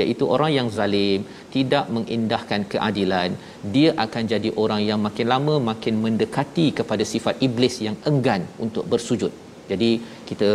[0.00, 1.20] iaitu orang yang zalim
[1.54, 3.30] tidak mengindahkan keadilan
[3.74, 8.86] dia akan jadi orang yang makin lama makin mendekati kepada sifat iblis yang enggan untuk
[8.94, 9.34] bersujud
[9.72, 9.90] jadi
[10.30, 10.50] kita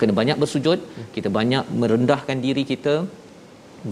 [0.00, 0.78] kena banyak bersujud
[1.16, 2.94] kita banyak merendahkan diri kita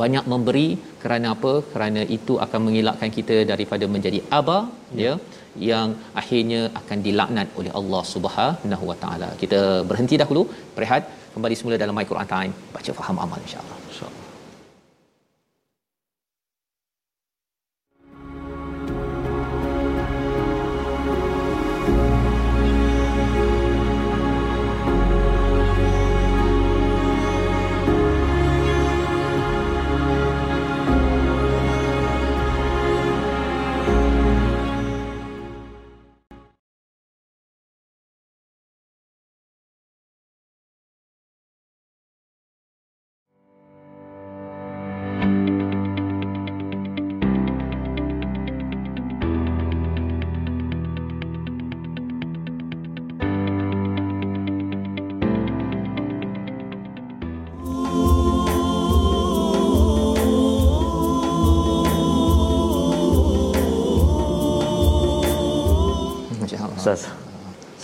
[0.01, 0.69] banyak memberi
[1.03, 1.53] kerana apa?
[1.73, 4.59] Kerana itu akan mengelakkan kita daripada menjadi aba
[5.05, 5.15] ya, ya
[5.71, 5.88] yang
[6.21, 9.31] akhirnya akan dilaknat oleh Allah Subhanahu Wa Taala.
[9.45, 9.61] Kita
[9.93, 10.45] berhenti dahulu
[10.79, 11.05] berehat
[11.37, 12.55] kembali semula dalam my Quran time.
[12.77, 13.82] Baca faham amal insyaallah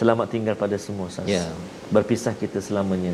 [0.09, 1.29] Selamat tinggal pada semua Ustaz.
[1.29, 1.45] Ya.
[1.93, 3.13] Berpisah kita selamanya.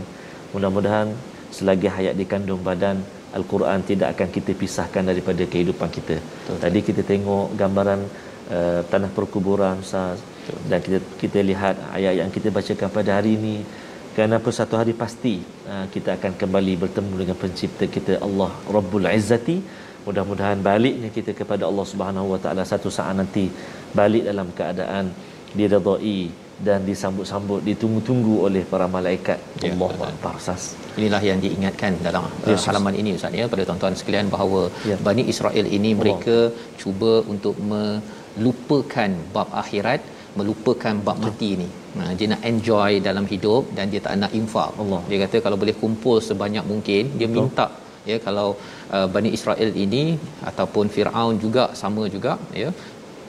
[0.54, 1.10] Mudah-mudahan
[1.50, 3.02] selagi hayat di kandung badan
[3.34, 6.22] Al-Quran tidak akan kita pisahkan daripada kehidupan kita.
[6.22, 6.58] Betul.
[6.62, 8.00] Tadi kita tengok gambaran
[8.46, 10.60] uh, tanah perkuburan Ustaz Betul.
[10.70, 13.66] dan kita kita lihat ayat yang kita bacakan pada hari ini
[14.14, 15.34] kerana satu hari pasti
[15.66, 19.58] uh, kita akan kembali bertemu dengan pencipta kita Allah Rabbul Izzati
[20.06, 23.50] mudah-mudahan baliknya kita kepada Allah Subhanahu Wa Taala satu saat nanti
[23.98, 25.10] balik dalam keadaan
[25.58, 30.64] diredai dan disambut-sambut ditunggu-tunggu oleh para malaikat ya, Allah Akbar Ustaz.
[30.98, 34.96] Inilah yang diingatkan dalam Ya, uh, halaman ini Ustaz ya pada tuan-tuan sekalian bahawa Ya.
[35.06, 36.36] Bani Israel ini mereka
[36.82, 40.00] cuba untuk melupakan bab akhirat,
[40.38, 41.68] melupakan bab mati ini.
[41.98, 44.70] Nah, dia nak enjoy dalam hidup dan dia tak nak infak.
[44.82, 45.00] Allah.
[45.10, 47.38] Dia kata kalau boleh kumpul sebanyak mungkin, dia Betul.
[47.38, 47.66] minta
[48.10, 48.48] ya kalau
[48.96, 50.04] uh, Bani Israel ini
[50.50, 52.70] ataupun Firaun juga sama juga ya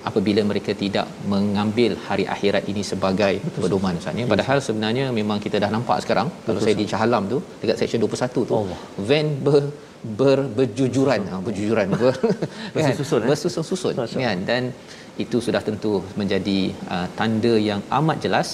[0.10, 4.26] apabila mereka tidak mengambil hari akhirat ini sebagai pedoman Ustaz ya.
[4.34, 8.02] Padahal sebenarnya memang kita dah nampak sekarang kalau saya di Shah Alam tu dekat section
[8.06, 8.80] 21 tu Allah.
[9.10, 9.64] van ber,
[10.20, 12.14] ber berjujuran ha, berjujuran ber,
[12.76, 13.30] Bersusun, eh?
[13.32, 14.64] bersusun-susun Masya kan dan
[15.24, 16.60] itu sudah tentu menjadi
[16.94, 18.48] uh, tanda yang amat jelas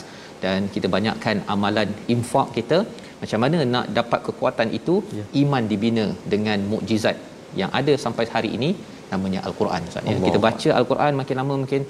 [0.43, 2.77] dan kita banyakkan amalan infak kita
[3.21, 5.25] macam mana nak dapat kekuatan itu Ya.
[5.41, 7.17] iman dibina dengan mukjizat
[7.59, 8.69] yang ada sampai hari ini
[9.13, 10.17] namanya al-Quran Ustaz ya.
[10.30, 11.84] Kita baca al-Quran makin lama makin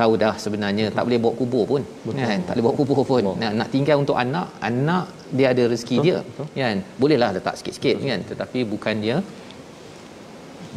[0.00, 1.82] tahu dah sebenarnya tak boleh bawa kubur pun
[2.20, 5.04] kan tak boleh bawa kubur pun nak, nak tinggal untuk anak anak
[5.38, 6.46] dia ada rezeki Betul, dia betul.
[6.62, 9.16] kan bolehlah letak sikit-sikit kan tetapi bukan dia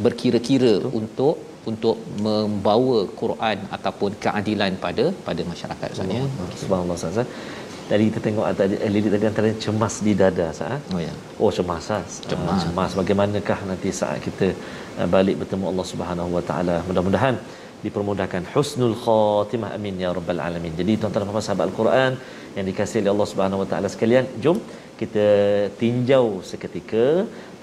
[0.05, 1.35] berkira-kira untuk
[1.71, 6.25] untuk membawa Quran ataupun keadilan pada pada masyarakat Ustaz ya.
[6.61, 7.21] Subhanallah Ustaz.
[7.23, 7.27] eh.
[7.89, 10.75] Tadi kita tengok tadi eh, lirik tadi antara cemas di dada Ustaz.
[10.75, 10.81] eh.
[10.93, 11.13] Oh ya.
[11.41, 12.19] Oh cemas Ustaz.
[12.31, 12.53] Cemas.
[12.53, 14.47] Ah, cemas bagaimanakah nanti saat kita
[15.15, 16.77] balik bertemu Allah Subhanahu Wa Taala.
[16.87, 17.35] Mudah-mudahan
[17.85, 20.73] dipermudahkan husnul khatimah amin ya rabbal alamin.
[20.79, 22.11] Jadi tuan-tuan dan puan sahabat Al-Quran
[22.57, 24.57] yang dikasihi oleh Allah Subhanahu Wa Taala sekalian, jom
[25.01, 25.25] kita
[25.81, 27.05] tinjau seketika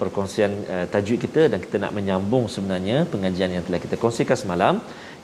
[0.01, 4.75] perkongsian uh, tajuk kita dan kita nak menyambung sebenarnya pengajian yang telah kita kongsikan semalam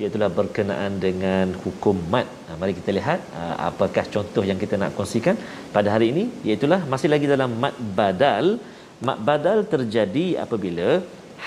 [0.01, 2.27] iaitu berkenaan dengan hukum mat.
[2.47, 5.37] Ha, mari kita lihat uh, apakah contoh yang kita nak kongsikan
[5.75, 8.47] pada hari ini iaitu masih lagi dalam mat badal.
[9.07, 10.87] Mat badal terjadi apabila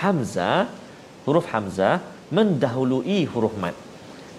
[0.00, 0.68] hamzah
[1.24, 1.94] huruf hamzah
[2.37, 3.76] mendahului huruf mat.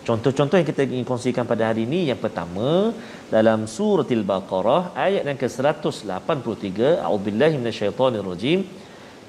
[0.03, 2.91] Contoh-contoh yang kita ingin kongsikan pada hari ini yang pertama
[3.31, 8.67] dalam surah Al-Baqarah ayat yang ke-183 a'udzubillahi minasyaitonirrajim.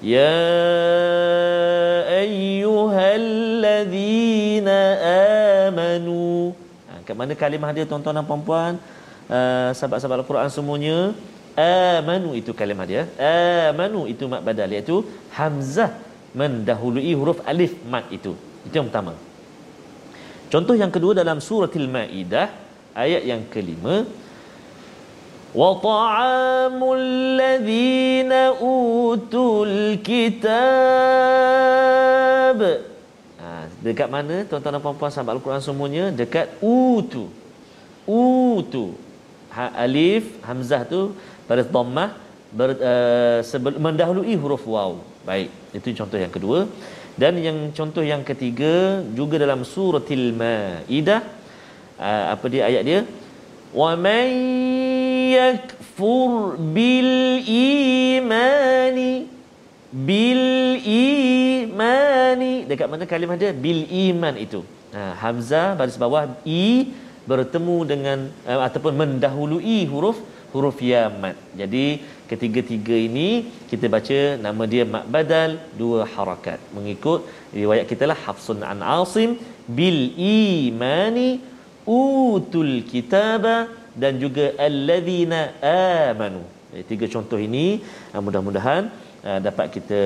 [0.03, 0.35] Ya
[2.23, 4.79] ayyuhalladzina
[5.71, 6.51] amanu.
[6.91, 8.75] Ha, kat mana kalimah dia tuan-tuan dan puan-puan?
[9.31, 11.15] Uh, sahabat-sahabat Al-Quran semuanya.
[11.55, 13.07] Amanu itu kalimah dia.
[13.71, 15.07] Amanu itu mat badal iaitu
[15.39, 15.95] hamzah
[16.35, 18.35] mendahului huruf alif mat itu.
[18.67, 19.15] Itu yang pertama.
[20.53, 22.49] Contoh yang kedua dalam surah Al-Maidah
[22.95, 24.07] ayat yang kelima.
[25.55, 27.07] Wa ta'amul
[27.39, 30.59] ladzina utul kitab.
[33.39, 36.05] Ha, dekat mana tuan-tuan dan puan-puan sahabat Al-Quran semuanya?
[36.11, 37.31] Dekat utu.
[38.07, 38.99] Utu.
[39.55, 41.15] Ha, alif hamzah tu
[41.47, 42.11] baris dhammah
[42.51, 46.61] ber, uh, sebel, mendahului huruf waw baik itu contoh yang kedua.
[47.15, 51.23] Dan yang contoh yang ketiga juga dalam suratil maidah
[51.99, 53.01] uh, apa dia ayat dia?
[53.75, 54.31] Wa man
[55.31, 59.35] yakfur bil imani
[59.95, 60.45] bil
[60.83, 62.67] imani.
[62.67, 63.55] Dekat mana kalimah dia?
[63.55, 64.67] Bil iman itu.
[64.91, 66.91] Ha, hamzah baris bawah i
[67.31, 68.19] bertemu dengan
[68.51, 70.19] uh, ataupun mendahului huruf
[70.51, 71.39] huruf ya mat.
[71.55, 73.29] Jadi ketiga-tiga ini
[73.71, 76.59] kita baca nama dia mat badal dua harakat.
[76.77, 77.21] Mengikut
[77.61, 79.31] riwayat kita lah Hafsun an Asim
[79.79, 81.31] bil imani
[81.85, 83.57] utul kitaba
[84.03, 85.41] dan juga alladzina
[86.11, 86.43] amanu.
[86.91, 87.67] Tiga contoh ini
[88.15, 88.91] uh, mudah-mudahan
[89.23, 90.03] uh, dapat kita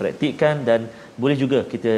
[0.00, 0.88] praktikkan dan
[1.22, 1.92] boleh juga kita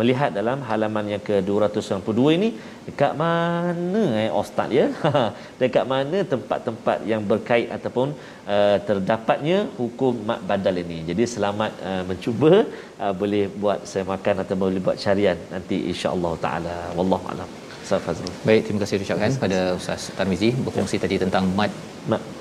[0.00, 2.48] melihat dalam halaman yang ke-292 ini
[2.86, 4.86] dekat mana eh ustaz ya?
[5.60, 8.08] Dekat mana tempat-tempat yang berkait ataupun
[8.54, 10.98] uh, terdapatnya hukum mak badal ini.
[11.10, 12.52] Jadi selamat uh, mencuba
[13.02, 16.76] uh, boleh buat saya makan atau boleh buat carian nanti insya-Allah taala.
[16.98, 17.50] Wallahu alam.
[17.86, 18.34] Ustaz Fazrul.
[18.48, 21.70] Baik, terima kasih ucapkan pada Ustaz Tarmizi berkongsi tadi tentang mat
[22.12, 22.35] mak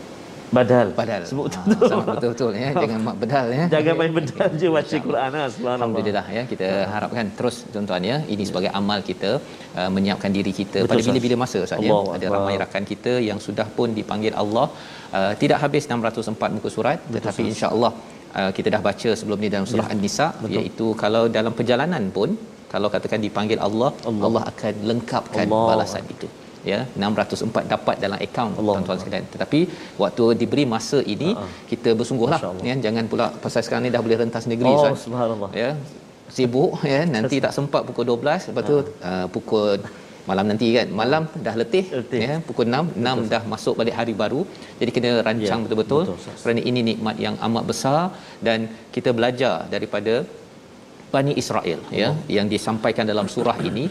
[0.58, 0.88] badal.
[1.00, 1.22] Badal.
[1.30, 1.90] sebut Ha, betul.
[1.92, 2.70] sama betul-betul ya.
[2.84, 3.66] Jangan mat bedal ya.
[3.74, 5.78] jangan main bedal je baca Quran ah subhanallah.
[5.80, 6.44] Alhamdulillah ya.
[6.52, 8.18] Kita harapkan terus tuan-tuan ya.
[8.34, 9.32] Ini sebagai amal kita
[9.80, 10.78] uh, menyiapkan diri kita.
[10.82, 12.00] Betul, pada bila-bila masa Ustaz ya.
[12.18, 14.68] Ada ramai rakan kita yang sudah pun dipanggil Allah.
[15.18, 17.92] Uh, tidak habis 604 muka surat tetapi insya-Allah
[18.40, 20.56] uh, kita dah baca sebelum ni dalam surah Ya, An-Nisa betul.
[20.58, 22.30] iaitu kalau dalam perjalanan pun
[22.74, 24.26] kalau katakan dipanggil Allah Allah.
[24.28, 25.68] Allah, akan lengkapkan Allah.
[25.72, 26.28] balasan itu
[26.72, 28.74] ya 604 dapat dalam akaun Allah.
[28.76, 29.26] tuan-tuan sekalian.
[29.34, 29.60] Tetapi
[30.04, 31.52] waktu diberi masa ini Ha-ha.
[31.72, 35.04] kita bersungguhlah ya jangan pula pasal sekarang ni dah boleh rentas negeri oh Ustaz.
[35.08, 35.52] subhanallah.
[35.64, 35.70] Ya
[36.38, 38.78] sibuk ya nanti tak sempat pukul 12 lepas tu
[39.10, 39.78] uh, pukul
[40.30, 42.20] malam nanti kan malam dah letih, Letih.
[42.28, 44.42] ya pukul 6 6 dah masuk balik hari baru.
[44.80, 48.00] Jadi kena rancang Ya, betul-betul betul, kerana ini nikmat yang amat besar
[48.48, 48.60] dan
[48.96, 50.16] kita belajar daripada
[51.14, 53.84] Bani Israel ya yang disampaikan dalam surah ini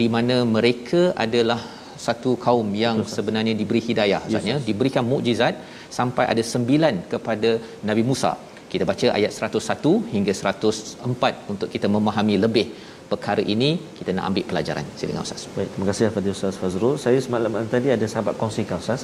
[0.00, 1.60] di mana mereka adalah
[2.06, 5.54] satu kaum yang sebenarnya diberi hidayah maksudnya diberikan mukjizat
[5.98, 7.50] sampai ada sembilan kepada
[7.88, 8.32] Nabi Musa
[8.72, 12.66] kita baca ayat 101 hingga 104 untuk kita memahami lebih
[13.10, 16.94] perkara ini kita nak ambil pelajaran silakan ustaz Baik, terima kasih kepada Ustaz Fazrul.
[17.04, 19.02] Saya semalam tadi ada sahabat kongsikan Ustaz.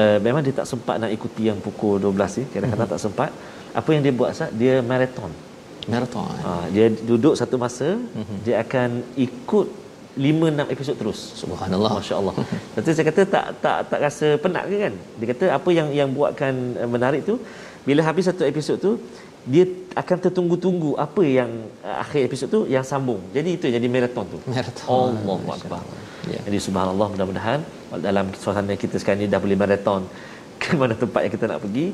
[0.00, 2.44] Uh, memang dia tak sempat nak ikuti yang pukul 12 ni.
[2.52, 3.30] Kadang-kadang tak sempat.
[3.80, 4.50] Apa yang dia buat Ustaz?
[4.60, 5.32] Dia marathon.
[5.92, 7.88] marathon Uh, dia duduk satu masa,
[8.46, 8.88] dia akan
[9.26, 9.66] ikut
[10.16, 11.20] 5 6 episod terus.
[11.40, 12.34] subhanallah Masya-Allah.
[12.76, 14.94] Lepas saya kata tak tak tak rasa penat ke kan?
[15.18, 17.40] Dia kata apa yang yang buatkan uh, menarik tu
[17.88, 18.92] bila habis satu episod tu
[19.42, 19.64] dia
[20.02, 21.50] akan tertunggu-tunggu apa yang
[21.82, 23.20] uh, akhir episod tu yang sambung.
[23.36, 24.38] Jadi itu jadi marathon tu.
[24.46, 25.82] marathon Allahu akbar.
[26.30, 26.38] Ya.
[26.46, 27.60] Jadi subhanallah mudah-mudahan
[27.98, 30.04] dalam suasana kita sekarang ni dah boleh marathon
[30.62, 31.86] ke mana tempat yang kita nak pergi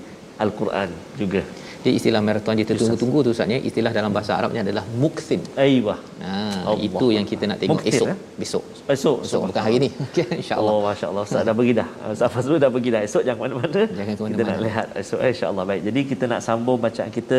[0.43, 0.89] Al-Quran
[1.23, 1.43] juga.
[1.79, 3.59] Dia istilah maraton dia tertunggu-tunggu tu Ustaz ya.
[3.63, 5.39] Istilah dalam bahasa Arabnya adalah mukthin.
[5.55, 5.95] Aiyah.
[6.27, 6.35] Ha,
[6.67, 6.79] Allah.
[6.83, 8.07] itu yang kita nak tengok Mukthin, esok.
[8.11, 8.17] eh?
[8.35, 8.63] Besok.
[8.91, 9.89] Esok, Esok bukan hari ni.
[10.11, 10.73] Okey insya-Allah.
[10.75, 11.23] Oh, masya-Allah.
[11.23, 11.89] Ustaz dah pergi dah.
[12.11, 13.01] Ustaz Fazrul dah pergi dah.
[13.07, 13.83] Esok jangan mana-mana.
[13.95, 14.51] Jangan ke Kita mana-mana.
[14.51, 15.65] nak lihat esok eh, insya-Allah.
[15.71, 15.83] Baik.
[15.89, 17.39] Jadi kita nak sambung bacaan kita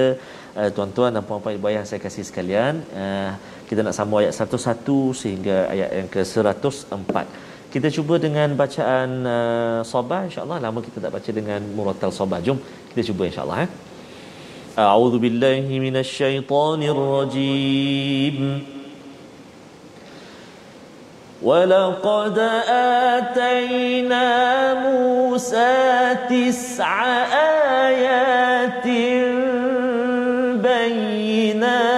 [0.55, 2.73] uh, tuan-tuan dan puan-puan ibu ayah saya kasih sekalian.
[2.95, 3.31] Uh,
[3.67, 7.15] kita nak sambung ayat 101 sehingga ayat yang ke-104.
[7.69, 10.57] Kita cuba dengan bacaan uh, Sabah insya-Allah.
[10.63, 12.39] Lama kita tak baca dengan Muratal Sabah.
[12.39, 12.57] Jom
[12.95, 13.71] kita cuba insya-Allah eh.
[14.77, 18.65] أعوذ بالله من الشيطان الرجيم.
[21.41, 22.39] ولقد
[23.17, 24.27] آتينا
[24.73, 27.03] موسى تسع
[27.87, 28.87] آيات
[30.67, 31.89] بينات.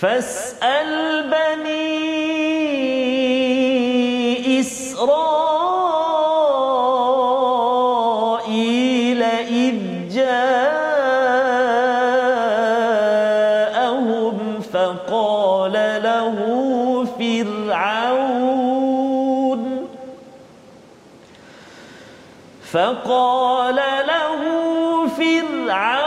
[0.00, 0.90] فاسأل
[1.30, 1.91] بني
[14.92, 16.36] فقال له
[17.18, 18.42] فرعون.
[22.72, 23.76] فقال
[24.06, 24.40] له
[25.18, 26.01] فرعون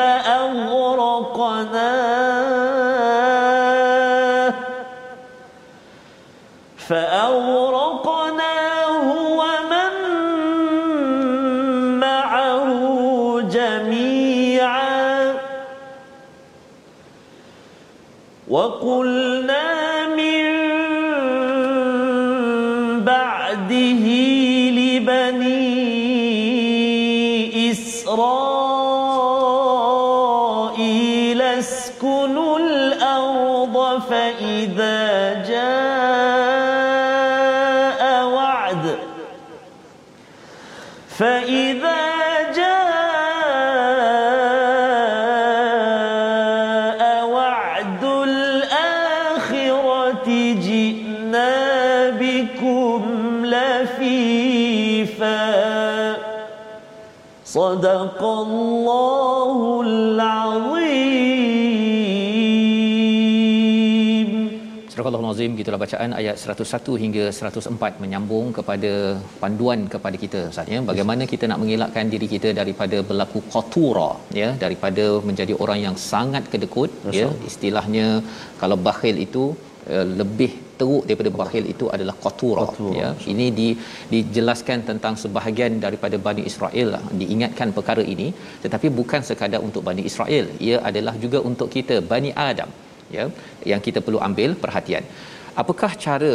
[0.00, 0.40] فأغرقناه
[6.88, 9.06] فأغرقناه
[9.40, 9.92] ومن
[12.00, 12.80] معه
[13.40, 15.34] جميعا.
[18.48, 19.29] وقلنا
[57.79, 60.75] صدق الله العظيم
[64.95, 68.91] Surah Al-Azim gitulah bacaan ayat 101 hingga 104 menyambung kepada
[69.41, 74.09] panduan kepada kita Ustaz ya bagaimana kita nak mengelakkan diri kita daripada berlaku qatura
[74.41, 78.07] ya daripada menjadi orang yang sangat kedekut ya istilahnya
[78.61, 79.43] kalau bakhil itu
[79.95, 82.66] uh, lebih teruk daripada bakhil itu adalah qatura
[83.00, 83.08] ya.
[83.32, 83.68] Ini di
[84.14, 88.28] dijelaskan tentang sebahagian daripada Bani Israel lah, diingatkan perkara ini.
[88.64, 92.70] Tetapi bukan sekadar untuk Bani Israel ia adalah juga untuk kita Bani Adam
[93.16, 93.26] ya
[93.72, 95.04] yang kita perlu ambil perhatian.
[95.62, 96.34] Apakah cara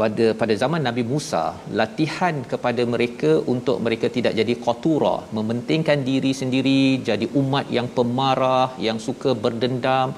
[0.00, 1.42] pada pada zaman Nabi Musa
[1.80, 8.68] latihan kepada mereka untuk mereka tidak jadi qatura mementingkan diri sendiri jadi umat yang pemarah
[8.86, 10.10] yang suka berdendam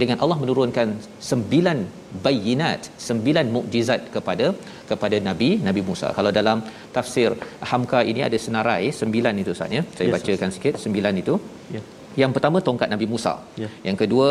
[0.00, 0.88] dengan Allah menurunkan
[1.30, 1.78] sembilan
[2.24, 4.46] bayinat sembilan mukjizat kepada
[4.90, 6.60] kepada Nabi Nabi Musa kalau dalam
[6.96, 7.30] tafsir
[7.70, 11.36] Hamka ini ada senarai sembilan itu Ustaz ya saya Yes, bacakan sikit sembilan itu
[11.76, 11.82] Ya.
[12.20, 13.32] yang pertama tongkat Nabi Musa.
[13.62, 13.68] Ya.
[13.88, 14.28] Yang kedua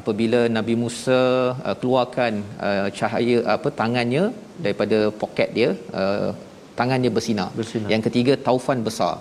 [0.00, 1.20] apabila Nabi Musa
[1.68, 2.32] uh, keluarkan
[2.68, 4.24] uh, cahaya apa tangannya
[4.64, 6.30] daripada poket dia uh,
[6.78, 7.50] tangannya bersinar.
[7.60, 7.88] Bersinar.
[7.92, 9.14] Yang ketiga taufan besar.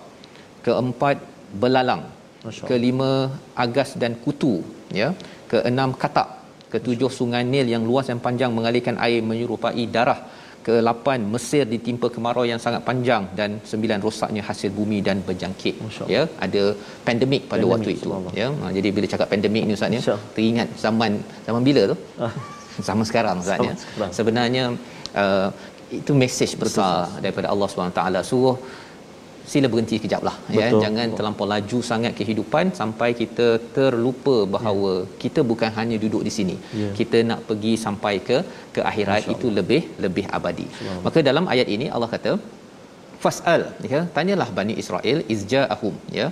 [0.66, 1.18] Keempat
[1.62, 2.04] belalang.
[2.70, 3.12] Kelima
[3.66, 4.56] agas dan kutu
[5.02, 5.10] ya.
[5.52, 6.30] Keenam katak.
[6.74, 10.22] Ketujuh sungai Nil yang luas dan panjang mengalirkan air menyerupai darah.
[10.68, 15.76] ke-8 Mesir ditimpa kemarau yang sangat panjang dan sembilan rosaknya hasil bumi dan berjangkit.
[16.16, 16.64] Ya ada
[17.08, 18.10] pandemik pada Pandemik, waktu itu.
[18.42, 21.12] Ya ha, jadi bila cakap pandemik ni ustaz ya teringat zaman
[21.48, 21.98] zaman bila tu?
[22.88, 23.74] Zaman sekarang ustaz ya.
[24.18, 24.64] Sebenarnya
[25.22, 25.48] uh,
[26.00, 28.58] itu mesej besar daripada Allah SWT suruh
[29.52, 30.66] sila berhenti kejap lah ya.
[30.66, 30.82] Betul.
[30.84, 33.48] jangan terlampau laju sangat kehidupan sampai kita
[33.78, 34.94] terlupa bahawa
[35.24, 36.56] kita bukan hanya duduk di sini.
[36.82, 36.92] Ya.
[37.00, 38.38] kita nak pergi sampai ke
[38.76, 40.68] ke akhirat itu lebih lebih abadi.
[41.08, 42.34] Maka dalam ayat ini Allah kata
[43.26, 43.62] fasal
[43.94, 46.30] ya tanyalah bani Israel izja'ahum ya.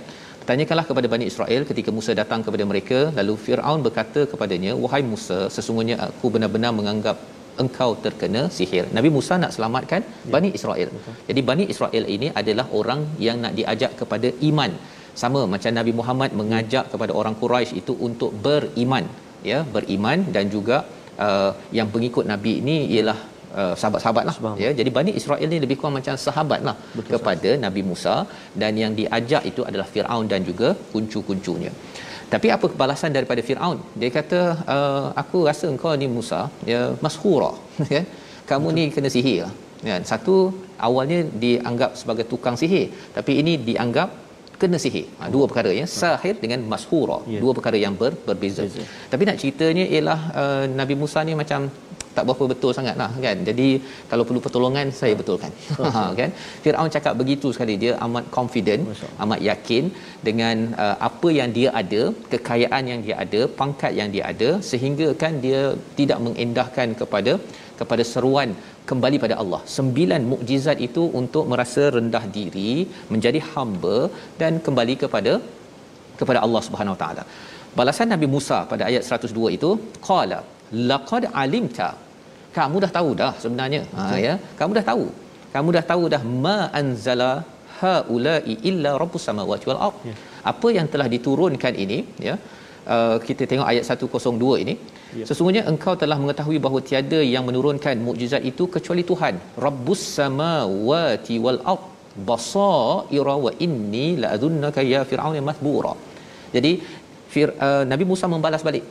[0.48, 5.38] Tanyakanlah kepada Bani Israel ketika Musa datang kepada mereka lalu Firaun berkata kepadanya wahai Musa
[5.56, 7.16] sesungguhnya aku benar-benar menganggap
[7.64, 8.84] engkau terkena sihir.
[8.96, 10.32] Nabi Musa nak selamatkan ya.
[10.34, 10.90] Bani Israel.
[10.96, 11.14] Betul.
[11.30, 14.72] Jadi Bani Israel ini adalah orang yang nak diajak kepada iman.
[15.22, 19.04] Sama macam Nabi Muhammad mengajak kepada orang Quraisy itu untuk beriman,
[19.50, 20.76] ya, beriman dan juga
[21.26, 23.18] uh, yang pengikut Nabi ini ialah
[23.60, 27.50] Uh, sahabat-sahabat lah ya jadi Bani Israel ni lebih kurang macam sahabat lah Betul, kepada
[27.50, 27.62] sahab.
[27.64, 28.16] Nabi Musa
[28.60, 31.72] dan yang diajak itu adalah Firaun dan juga kuncu-kuncunya
[32.34, 34.40] tapi apa balasan daripada Firaun dia kata
[34.74, 36.40] uh, aku rasa engkau ni Musa
[36.72, 37.52] ya mashura
[37.92, 38.06] kan
[38.50, 39.54] kamu ni kena sihir lah
[39.88, 40.36] kan satu
[40.86, 44.10] awalnya dianggap sebagai tukang sihir tapi ini dianggap
[44.60, 45.06] kena sihir.
[45.18, 47.18] Ha, dua perkara ya, sahir dengan mashura.
[47.32, 47.42] Yeah.
[47.42, 48.66] Dua perkara yang ber, berbeza.
[48.66, 48.82] Beza.
[49.12, 51.70] Tapi nak ceritanya ialah uh, Nabi Musa ni macam
[52.18, 53.36] tak berapa betul sangatlah kan.
[53.48, 53.68] Jadi
[54.12, 55.52] kalau perlu pertolongan saya betulkan.
[55.96, 56.30] Ha kan.
[56.64, 58.82] Firaun cakap begitu sekali dia amat confident,
[59.24, 59.84] amat yakin
[60.28, 62.02] dengan uh, apa yang dia ada,
[62.32, 65.62] kekayaan yang dia ada, pangkat yang dia ada sehingga kan dia
[66.00, 67.34] tidak mengendahkan kepada
[67.80, 68.50] kepada seruan
[68.90, 69.60] kembali pada Allah.
[69.76, 72.72] Sembilan mukjizat itu untuk merasa rendah diri,
[73.12, 73.98] menjadi hamba
[74.42, 75.34] dan kembali kepada
[76.20, 77.24] kepada Allah Subhanahu Wa Taala.
[77.78, 79.70] Balasan Nabi Musa pada ayat 102 itu,
[80.08, 80.38] qala
[80.90, 81.90] laqad alimta.
[82.58, 83.80] Kamu dah tahu dah sebenarnya.
[83.96, 85.06] Ha ya, kamu dah tahu.
[85.54, 87.32] Kamu dah tahu dah ma anzala
[87.80, 89.98] haula'i illa rabbus samawati wal ard.
[90.10, 90.14] Ya.
[90.52, 92.36] Apa yang telah diturunkan ini ya.
[92.96, 94.74] Uh, kita tengok ayat 102 ini
[95.18, 95.24] Ya.
[95.28, 99.34] Sesungguhnya engkau telah mengetahui bahawa tiada yang menurunkan mukjizat itu kecuali Tuhan.
[99.66, 101.84] Rabbus samawati wal ard
[102.28, 105.94] basaira wa inni la adhunnaka ya fir'aun masbura.
[106.56, 106.72] Jadi
[107.32, 108.84] Fir, uh, Nabi Musa membalas balik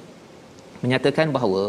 [0.84, 1.62] menyatakan bahawa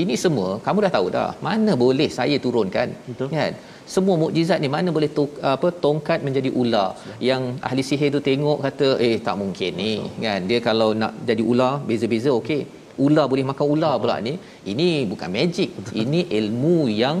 [0.00, 1.30] ini semua kamu dah tahu dah.
[1.46, 2.88] Mana boleh saya turunkan?
[3.08, 3.28] Betul.
[3.34, 3.52] kan?
[3.94, 6.90] Semua mukjizat ni mana boleh tok, apa tongkat menjadi ular?
[7.28, 9.92] Yang ahli sihir tu tengok kata eh tak mungkin ni.
[10.24, 10.40] Kan?
[10.50, 12.62] Dia kalau nak jadi ular beza-beza okey.
[13.04, 14.34] Ular boleh makan ular pula ni.
[14.72, 15.70] Ini bukan magic.
[16.02, 17.18] Ini ilmu yang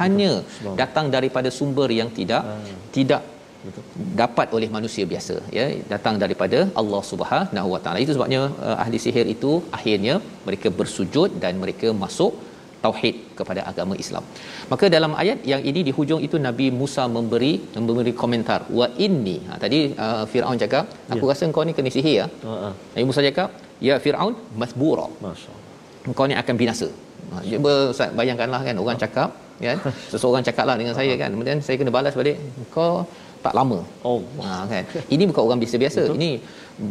[0.00, 0.32] hanya
[0.80, 2.42] datang daripada sumber yang tidak
[2.96, 3.22] tidak
[3.66, 3.82] Betul.
[4.20, 8.98] dapat oleh manusia biasa ya datang daripada Allah Subhanahu Wa Taala itu sebabnya uh, ahli
[9.04, 10.14] sihir itu akhirnya
[10.46, 12.32] mereka bersujud dan mereka masuk
[12.84, 14.24] tauhid kepada agama Islam.
[14.72, 19.36] Maka dalam ayat yang ini di hujung itu Nabi Musa memberi memberi komentar wa inni.
[19.48, 20.84] Ha, tadi uh, Firaun cakap,
[21.14, 21.30] aku ya.
[21.32, 22.26] rasa engkau ni kena sihir ya.
[22.50, 22.72] Uh-huh.
[22.94, 23.48] Nabi Musa cakap,
[23.88, 25.06] ya Firaun masbura.
[25.24, 25.62] Masya-Allah.
[26.10, 26.88] Engkau ni akan binasa.
[27.30, 29.30] Ha, cuba Ustaz bayangkanlah kan orang cakap
[29.64, 29.78] kan
[30.12, 33.06] seseorang cakaplah dengan saya kan kemudian saya kena balas balik engkau
[33.46, 33.78] tak lama.
[34.10, 34.84] Oh, ha, kan.
[35.14, 36.02] Ini bukan orang biasa-biasa.
[36.06, 36.16] Betul.
[36.18, 36.30] Ini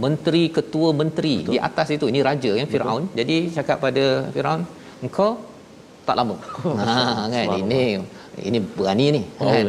[0.06, 1.54] menteri ketua menteri Betul.
[1.54, 2.06] di atas itu.
[2.12, 3.04] Ini raja yang Firaun.
[3.20, 4.62] Jadi cakap pada Firaun,
[5.06, 5.32] engkau
[6.08, 6.38] tak lama.
[6.82, 7.47] ha, kan.
[7.64, 7.84] Ini
[8.49, 9.66] ini berani ni oh, kan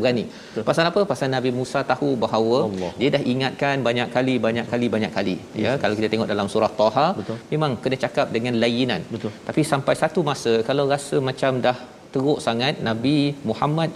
[0.00, 0.64] berani Betul.
[0.68, 2.92] pasal apa pasal Nabi Musa tahu bahawa Allah.
[3.00, 5.64] dia dah ingatkan banyak kali banyak kali banyak kali yes.
[5.64, 7.36] ya kalau kita tengok dalam surah Taha Betul.
[7.52, 9.32] memang kena cakap dengan layinan Betul.
[9.48, 11.76] tapi sampai satu masa kalau rasa macam dah
[12.16, 13.16] teruk sangat Nabi
[13.50, 13.92] Muhammad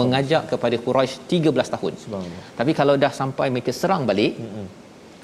[0.00, 1.92] mengajak kepada Quraisy 13 tahun.
[2.58, 4.66] Tapi kalau dah sampai mereka serang balik, mm-hmm.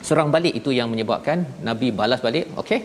[0.08, 2.80] serang balik itu yang menyebabkan Nabi balas balik, okey.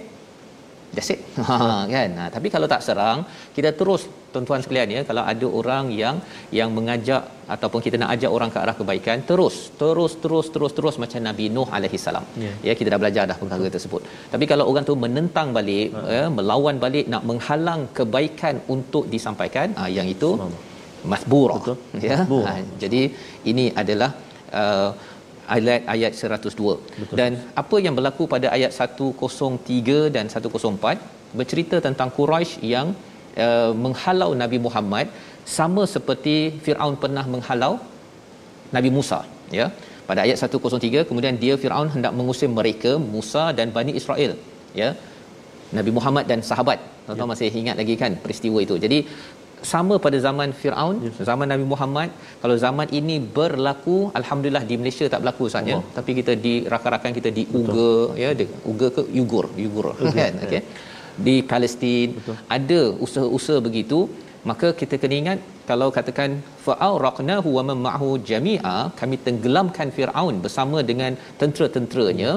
[0.96, 1.22] That's it.
[1.48, 2.10] Ha kan.
[2.20, 6.18] Ha, tapi kalau tak serang, kita terus tuan-tuan sekalian ya, kalau ada orang yang
[6.60, 7.24] yang mengajak
[7.56, 11.48] ataupun kita nak ajak orang ke arah kebaikan, terus terus terus terus terus macam Nabi
[11.56, 12.26] Nuh alaihi salam.
[12.46, 12.56] Yeah.
[12.68, 14.04] Ya, kita dah belajar dah perkara tersebut.
[14.34, 16.04] Tapi kalau orang tu menentang balik, ha.
[16.18, 20.32] ya, melawan balik nak menghalang kebaikan untuk disampaikan, ha, yang itu
[21.12, 21.58] masbura.
[22.08, 22.20] Ya.
[22.28, 23.02] Ha, jadi
[23.52, 24.12] ini adalah
[24.62, 24.90] uh,
[25.56, 27.16] ayat ayat 102 Betul.
[27.20, 27.32] dan
[27.62, 32.88] apa yang berlaku pada ayat 103 dan 104 bercerita tentang Quraisy yang
[33.44, 35.08] uh, menghalau Nabi Muhammad
[35.58, 37.74] sama seperti Firaun pernah menghalau
[38.76, 39.20] Nabi Musa
[39.60, 39.68] ya.
[40.10, 44.34] Pada ayat 103 kemudian dia Firaun hendak mengusir mereka Musa dan Bani Israel
[44.82, 44.90] ya.
[45.78, 46.80] Nabi Muhammad dan sahabat.
[47.06, 47.32] Tuan-tuan ya.
[47.34, 48.76] masih ingat lagi kan peristiwa itu.
[48.86, 49.00] Jadi
[49.74, 51.20] sama pada zaman Firaun yes.
[51.30, 52.10] zaman Nabi Muhammad
[52.42, 55.84] kalau zaman ini berlaku alhamdulillah di Malaysia tak berlaku saja oh.
[55.98, 59.46] tapi kita di rakan-rakan kita di Uga ya di Uga ke Uyghur?
[59.60, 59.88] Uyghur
[60.20, 60.34] kan?
[60.46, 60.62] okey
[61.28, 62.08] di Palestin.
[62.18, 62.36] Betul.
[62.58, 64.00] ada usaha-usaha begitu
[64.50, 65.40] maka kita kena ingat
[65.70, 66.32] kalau katakan
[66.66, 72.32] fa'araqnahu wa man ma'ahu jami'a kami tenggelamkan Firaun bersama dengan tentera-tenteranya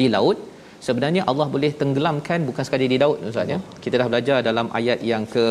[0.00, 0.38] di laut.
[0.86, 3.58] Sebenarnya Allah boleh tenggelamkan bukan sekadar di laut ustaz ya.
[3.84, 5.44] Kita dah belajar dalam ayat yang ke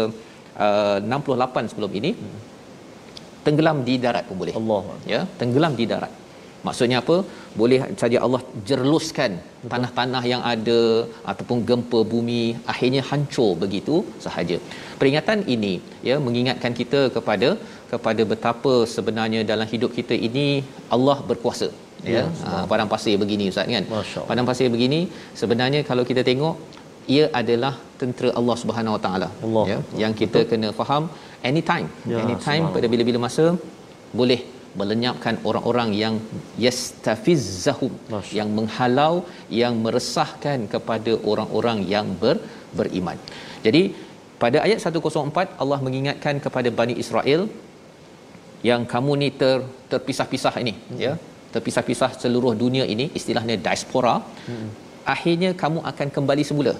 [0.65, 2.11] uh, 68 sebelum ini.
[3.45, 4.53] Tenggelam di darat pun boleh.
[4.61, 6.13] Allah ya tenggelam di darat
[6.67, 7.17] maksudnya apa?
[7.61, 9.31] Boleh saja Allah jerluskan
[9.71, 10.79] tanah-tanah yang ada
[11.31, 12.43] ataupun gempa bumi
[12.73, 13.95] akhirnya hancur begitu
[14.25, 14.57] sahaja.
[15.01, 15.73] Peringatan ini
[16.09, 17.49] ya mengingatkan kita kepada
[17.93, 20.47] kepada betapa sebenarnya dalam hidup kita ini
[20.97, 21.69] Allah berkuasa
[22.13, 23.85] ya, ha, padang pasir begini ustaz kan?
[24.29, 24.99] Padang pasir begini
[25.41, 26.55] sebenarnya kalau kita tengok
[27.15, 29.63] ia adalah tentera Allah Subhanahu Wa Taala Allah.
[29.71, 31.03] ya yang kita kena faham
[31.49, 31.87] anytime.
[32.11, 33.45] Ya, anytime pada bila-bila masa
[34.19, 34.39] boleh
[34.79, 36.15] melenyapkan orang-orang yang
[36.65, 38.33] yastafizzahum Masya.
[38.39, 39.13] yang menghalau
[39.61, 42.37] yang meresahkan kepada orang-orang yang ber,
[42.79, 43.19] beriman.
[43.65, 43.83] Jadi
[44.43, 47.43] pada ayat 104 Allah mengingatkan kepada Bani Israel
[48.69, 49.57] yang kamu ni ter,
[49.91, 50.99] terpisah-pisah ini hmm.
[51.05, 51.13] ya
[51.53, 54.15] terpisah-pisah seluruh dunia ini istilahnya diaspora
[54.47, 54.69] hmm.
[55.15, 56.73] akhirnya kamu akan kembali semula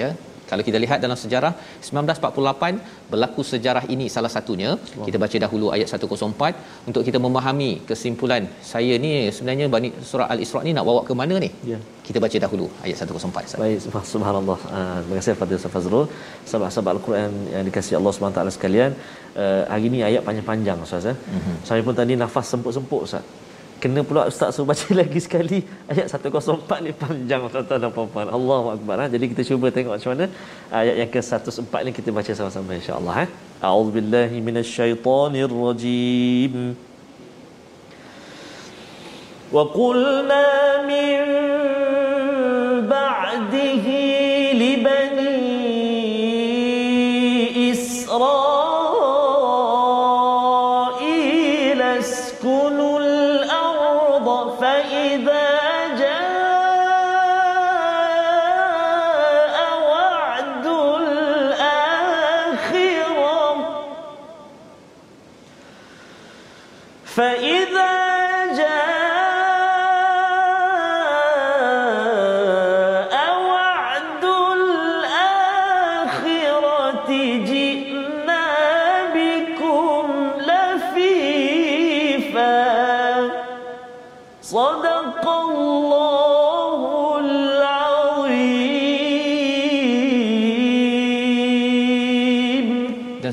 [0.00, 0.10] ya
[0.50, 1.52] kalau kita lihat dalam sejarah
[1.88, 5.06] 1948 berlaku sejarah ini salah satunya wow.
[5.08, 10.62] kita baca dahulu ayat 104 untuk kita memahami kesimpulan saya ni sebenarnya Bani surah al-Isra
[10.66, 11.78] ni nak bawa ke mana ni Ya.
[12.06, 13.58] kita baca dahulu ayat 104 Ustaz.
[13.62, 14.58] Baik, subhan- subhanallah.
[14.76, 16.06] Uh, terima kasih kepada Ustaz Fazrul.
[16.50, 18.90] Sahabat-sahabat Al-Quran yang dikasihi Allah SWT sekalian.
[19.42, 21.06] Uh, hari ni ayat panjang-panjang Ustaz.
[21.12, 21.16] Eh?
[21.36, 21.56] Mm-hmm.
[21.68, 23.24] Saya pun tadi nafas semput-semput Ustaz
[23.81, 25.57] Kena pula Ustaz suruh baca lagi sekali
[25.91, 28.27] ayat 104 ni panjang tuan-tuan dan puan-puan.
[28.37, 28.95] Allahu akbar.
[29.01, 29.05] Ha?
[29.13, 30.25] Jadi kita cuba tengok macam mana
[30.81, 33.29] ayat yang ke-104 ni kita baca sama-sama insya-Allah eh.
[33.61, 36.55] A'udzubillahi minasyaitonirrajim.
[39.55, 40.45] وقلنا
[40.89, 41.21] من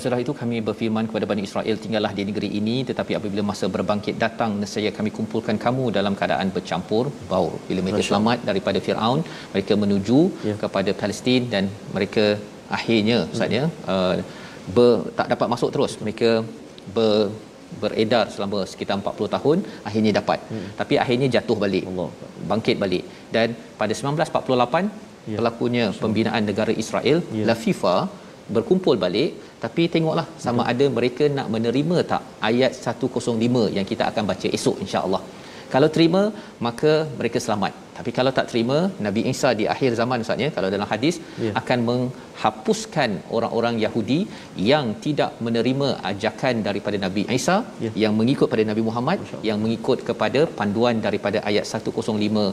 [0.07, 4.15] setelah itu kami berfirman kepada Bani Israel tinggallah di negeri ini tetapi apabila masa berbangkit
[4.25, 7.55] datang nescaya kami kumpulkan kamu dalam keadaan bercampur baur.
[7.69, 9.21] Bila mereka selamat daripada Firaun,
[9.53, 10.55] mereka menuju Ya.
[10.61, 11.63] kepada Palestin dan
[11.95, 12.25] mereka
[12.77, 14.15] akhirnya Ustaz ya uh,
[14.75, 15.95] ber, tak dapat masuk terus.
[16.03, 16.29] Mereka
[16.95, 17.11] ber,
[17.81, 19.57] beredar selama sekitar 40 tahun
[19.89, 20.39] akhirnya dapat.
[20.51, 20.67] Hmm.
[20.79, 21.83] Tapi akhirnya jatuh balik.
[21.91, 22.09] Allah.
[22.53, 23.03] Bangkit balik.
[23.35, 23.49] Dan
[23.81, 24.87] pada 1948
[25.31, 25.37] Ya.
[25.39, 27.45] berlakunya pembinaan negara Israel Ya.
[27.51, 27.95] Lafifa
[28.55, 29.31] berkumpul balik
[29.63, 34.77] tapi tengoklah sama ada mereka nak menerima tak ayat 105 yang kita akan baca esok
[34.85, 35.21] insya-Allah.
[35.73, 36.21] Kalau terima
[36.65, 37.73] maka mereka selamat.
[37.97, 41.51] Tapi kalau tak terima Nabi Isa di akhir zaman Ustaz ya kalau dalam hadis Ya.
[41.61, 44.19] akan menghapuskan orang-orang Yahudi
[44.69, 47.91] yang tidak menerima ajakan daripada Nabi Isa Ya.
[48.03, 49.17] yang mengikut pada Nabi Muhammad
[49.49, 52.45] yang mengikut kepada panduan daripada ayat 105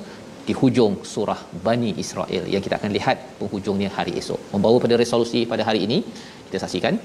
[0.49, 4.41] di hujung surah Bani Israel yang kita akan lihat penghujungnya hari esok.
[4.55, 5.99] Membawa pada resolusi pada hari ini
[6.47, 6.97] kita saksikan.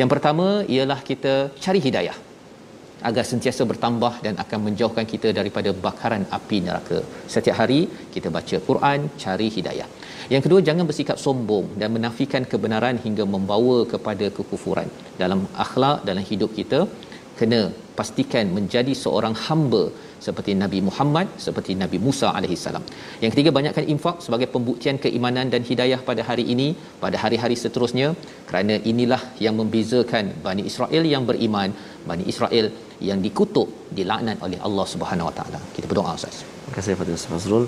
[0.00, 1.34] Yang pertama ialah kita
[1.64, 2.16] cari hidayah
[3.08, 6.98] agar sentiasa bertambah dan akan menjauhkan kita daripada bakaran api neraka.
[7.34, 7.80] Setiap hari
[8.14, 9.88] kita baca Quran, cari hidayah.
[10.32, 14.88] Yang kedua jangan bersikap sombong dan menafikan kebenaran hingga membawa kepada kekufuran.
[15.22, 16.80] Dalam akhlak dalam hidup kita
[17.38, 17.60] kena
[17.98, 19.84] pastikan menjadi seorang hamba
[20.25, 22.83] seperti Nabi Muhammad seperti Nabi Musa alaihi salam.
[23.23, 26.67] Yang ketiga banyakkan infak sebagai pembuktian keimanan dan hidayah pada hari ini
[27.03, 28.07] pada hari-hari seterusnya
[28.49, 31.71] kerana inilah yang membezakan Bani Israel yang beriman
[32.09, 32.67] Bani Israel
[33.09, 35.59] yang dikutuk dilaknat oleh Allah Subhanahu Wa Taala.
[35.77, 36.37] Kita berdoa Ustaz.
[36.43, 37.65] Terima kasih kepada Ustaz Fazrul.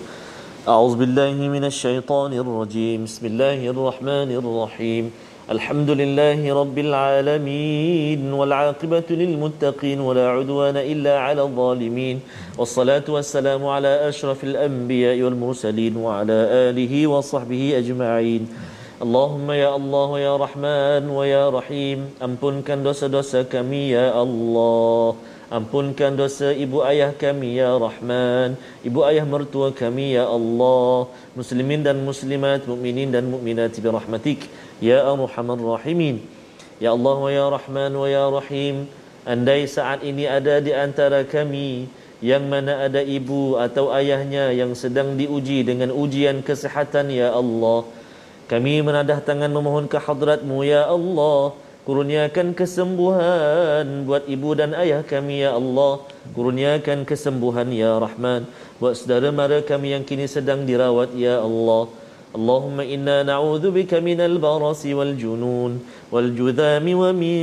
[0.64, 5.04] أعوذ بالله من الشيطان الرجيم بسم الله الرحمن الرحيم
[5.52, 12.20] الحمد لله رب العالمين والعاقبة للمتقين ولا عدوان إلا على الظالمين
[12.58, 16.38] والصلاة والسلام على أشرف الأنبياء والمرسلين وعلى
[16.72, 18.42] آله وصحبه أجمعين
[19.04, 25.12] اللهم يا الله يا رحمن ويا رحيم ampunkan dosa-dosa kami ya Allah
[25.49, 32.05] Ampunkan dosa ibu ayah kami ya Rahman, ibu ayah mertua kami ya Allah, muslimin dan
[32.05, 34.45] muslimat, mukminin dan mukminat bi rahmatik
[34.85, 36.21] ya arhamar rahimin.
[36.77, 38.87] Ya Allah wa ya Rahman wa ya Rahim
[39.29, 41.85] Andai saat ini ada di antara kami
[42.25, 47.85] yang mana ada ibu atau ayahnya yang sedang diuji dengan ujian kesihatan ya Allah.
[48.49, 51.53] Kami menadah tangan memohon ke hadratmu ya Allah
[51.88, 56.00] kurniakan kesembuhan buat ibu dan ayah kami ya Allah
[56.32, 58.48] kurniakan kesembuhan ya Rahman
[58.80, 61.92] buat saudara mara kami yang kini sedang dirawat ya Allah
[62.34, 65.72] اللهم إنا نعوذ بك من البرص والجنون
[66.10, 67.38] والجذام ومن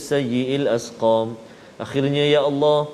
[0.00, 1.28] سيء الأسقام
[1.76, 2.88] Akhirnya ya Allah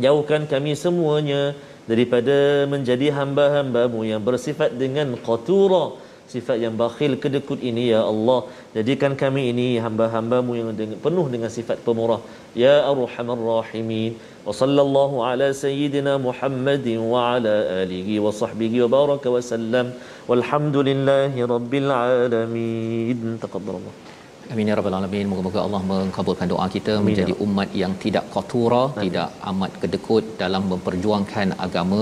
[0.00, 1.52] Jauhkan kami semuanya
[1.84, 6.00] Daripada menjadi hamba-hambamu Yang bersifat dengan qatura
[6.33, 8.39] Sifat yang bakhil kedekut ini Ya Allah.
[8.77, 12.21] Jadikan kami ini hamba-hambamu Yang penuh dengan sifat pemurah.
[12.63, 14.13] Ya Arhamar Rahimin.
[14.47, 19.89] Wa sallallahu ala sayyidina Muhammadin Wa ala alihi wa sahbihi wa baraka wa sallam.
[20.29, 23.37] Walhamdulillahi rabbil alamin.
[23.45, 24.18] Taqabbalallah
[24.53, 25.25] Amin ya rabbal alamin.
[25.31, 27.05] Moga-moga Allah mengabulkan doa kita Amin.
[27.07, 32.01] menjadi umat yang tidak qatura, tidak amat kedekut dalam memperjuangkan agama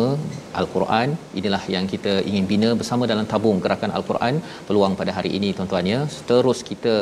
[0.62, 1.18] Al-Quran.
[1.40, 4.40] Inilah yang kita ingin bina bersama dalam tabung gerakan Al-Quran.
[4.70, 6.00] Peluang pada hari ini tuan-tuan ya,
[6.32, 6.96] terus kita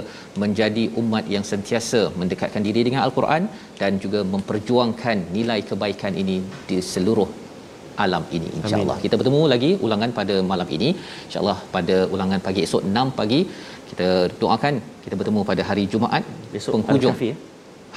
[0.43, 3.45] menjadi umat yang sentiasa mendekatkan diri dengan Al-Quran
[3.81, 6.39] dan juga memperjuangkan nilai kebaikan ini
[6.71, 7.31] di seluruh
[8.03, 10.89] alam ini insyaallah kita bertemu lagi ulangan pada malam ini
[11.27, 13.39] insyaallah pada ulangan pagi esok 6 pagi
[13.95, 14.11] kita
[14.43, 16.23] doakan kita bertemu pada hari Jumaat
[16.53, 17.35] Besok penghujung Al-Kahfi, ya?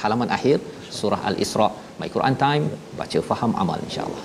[0.01, 0.57] halaman akhir
[0.97, 1.67] surah Al-Isra
[1.99, 2.65] My Quran Time
[2.99, 4.23] baca faham amal insyaallah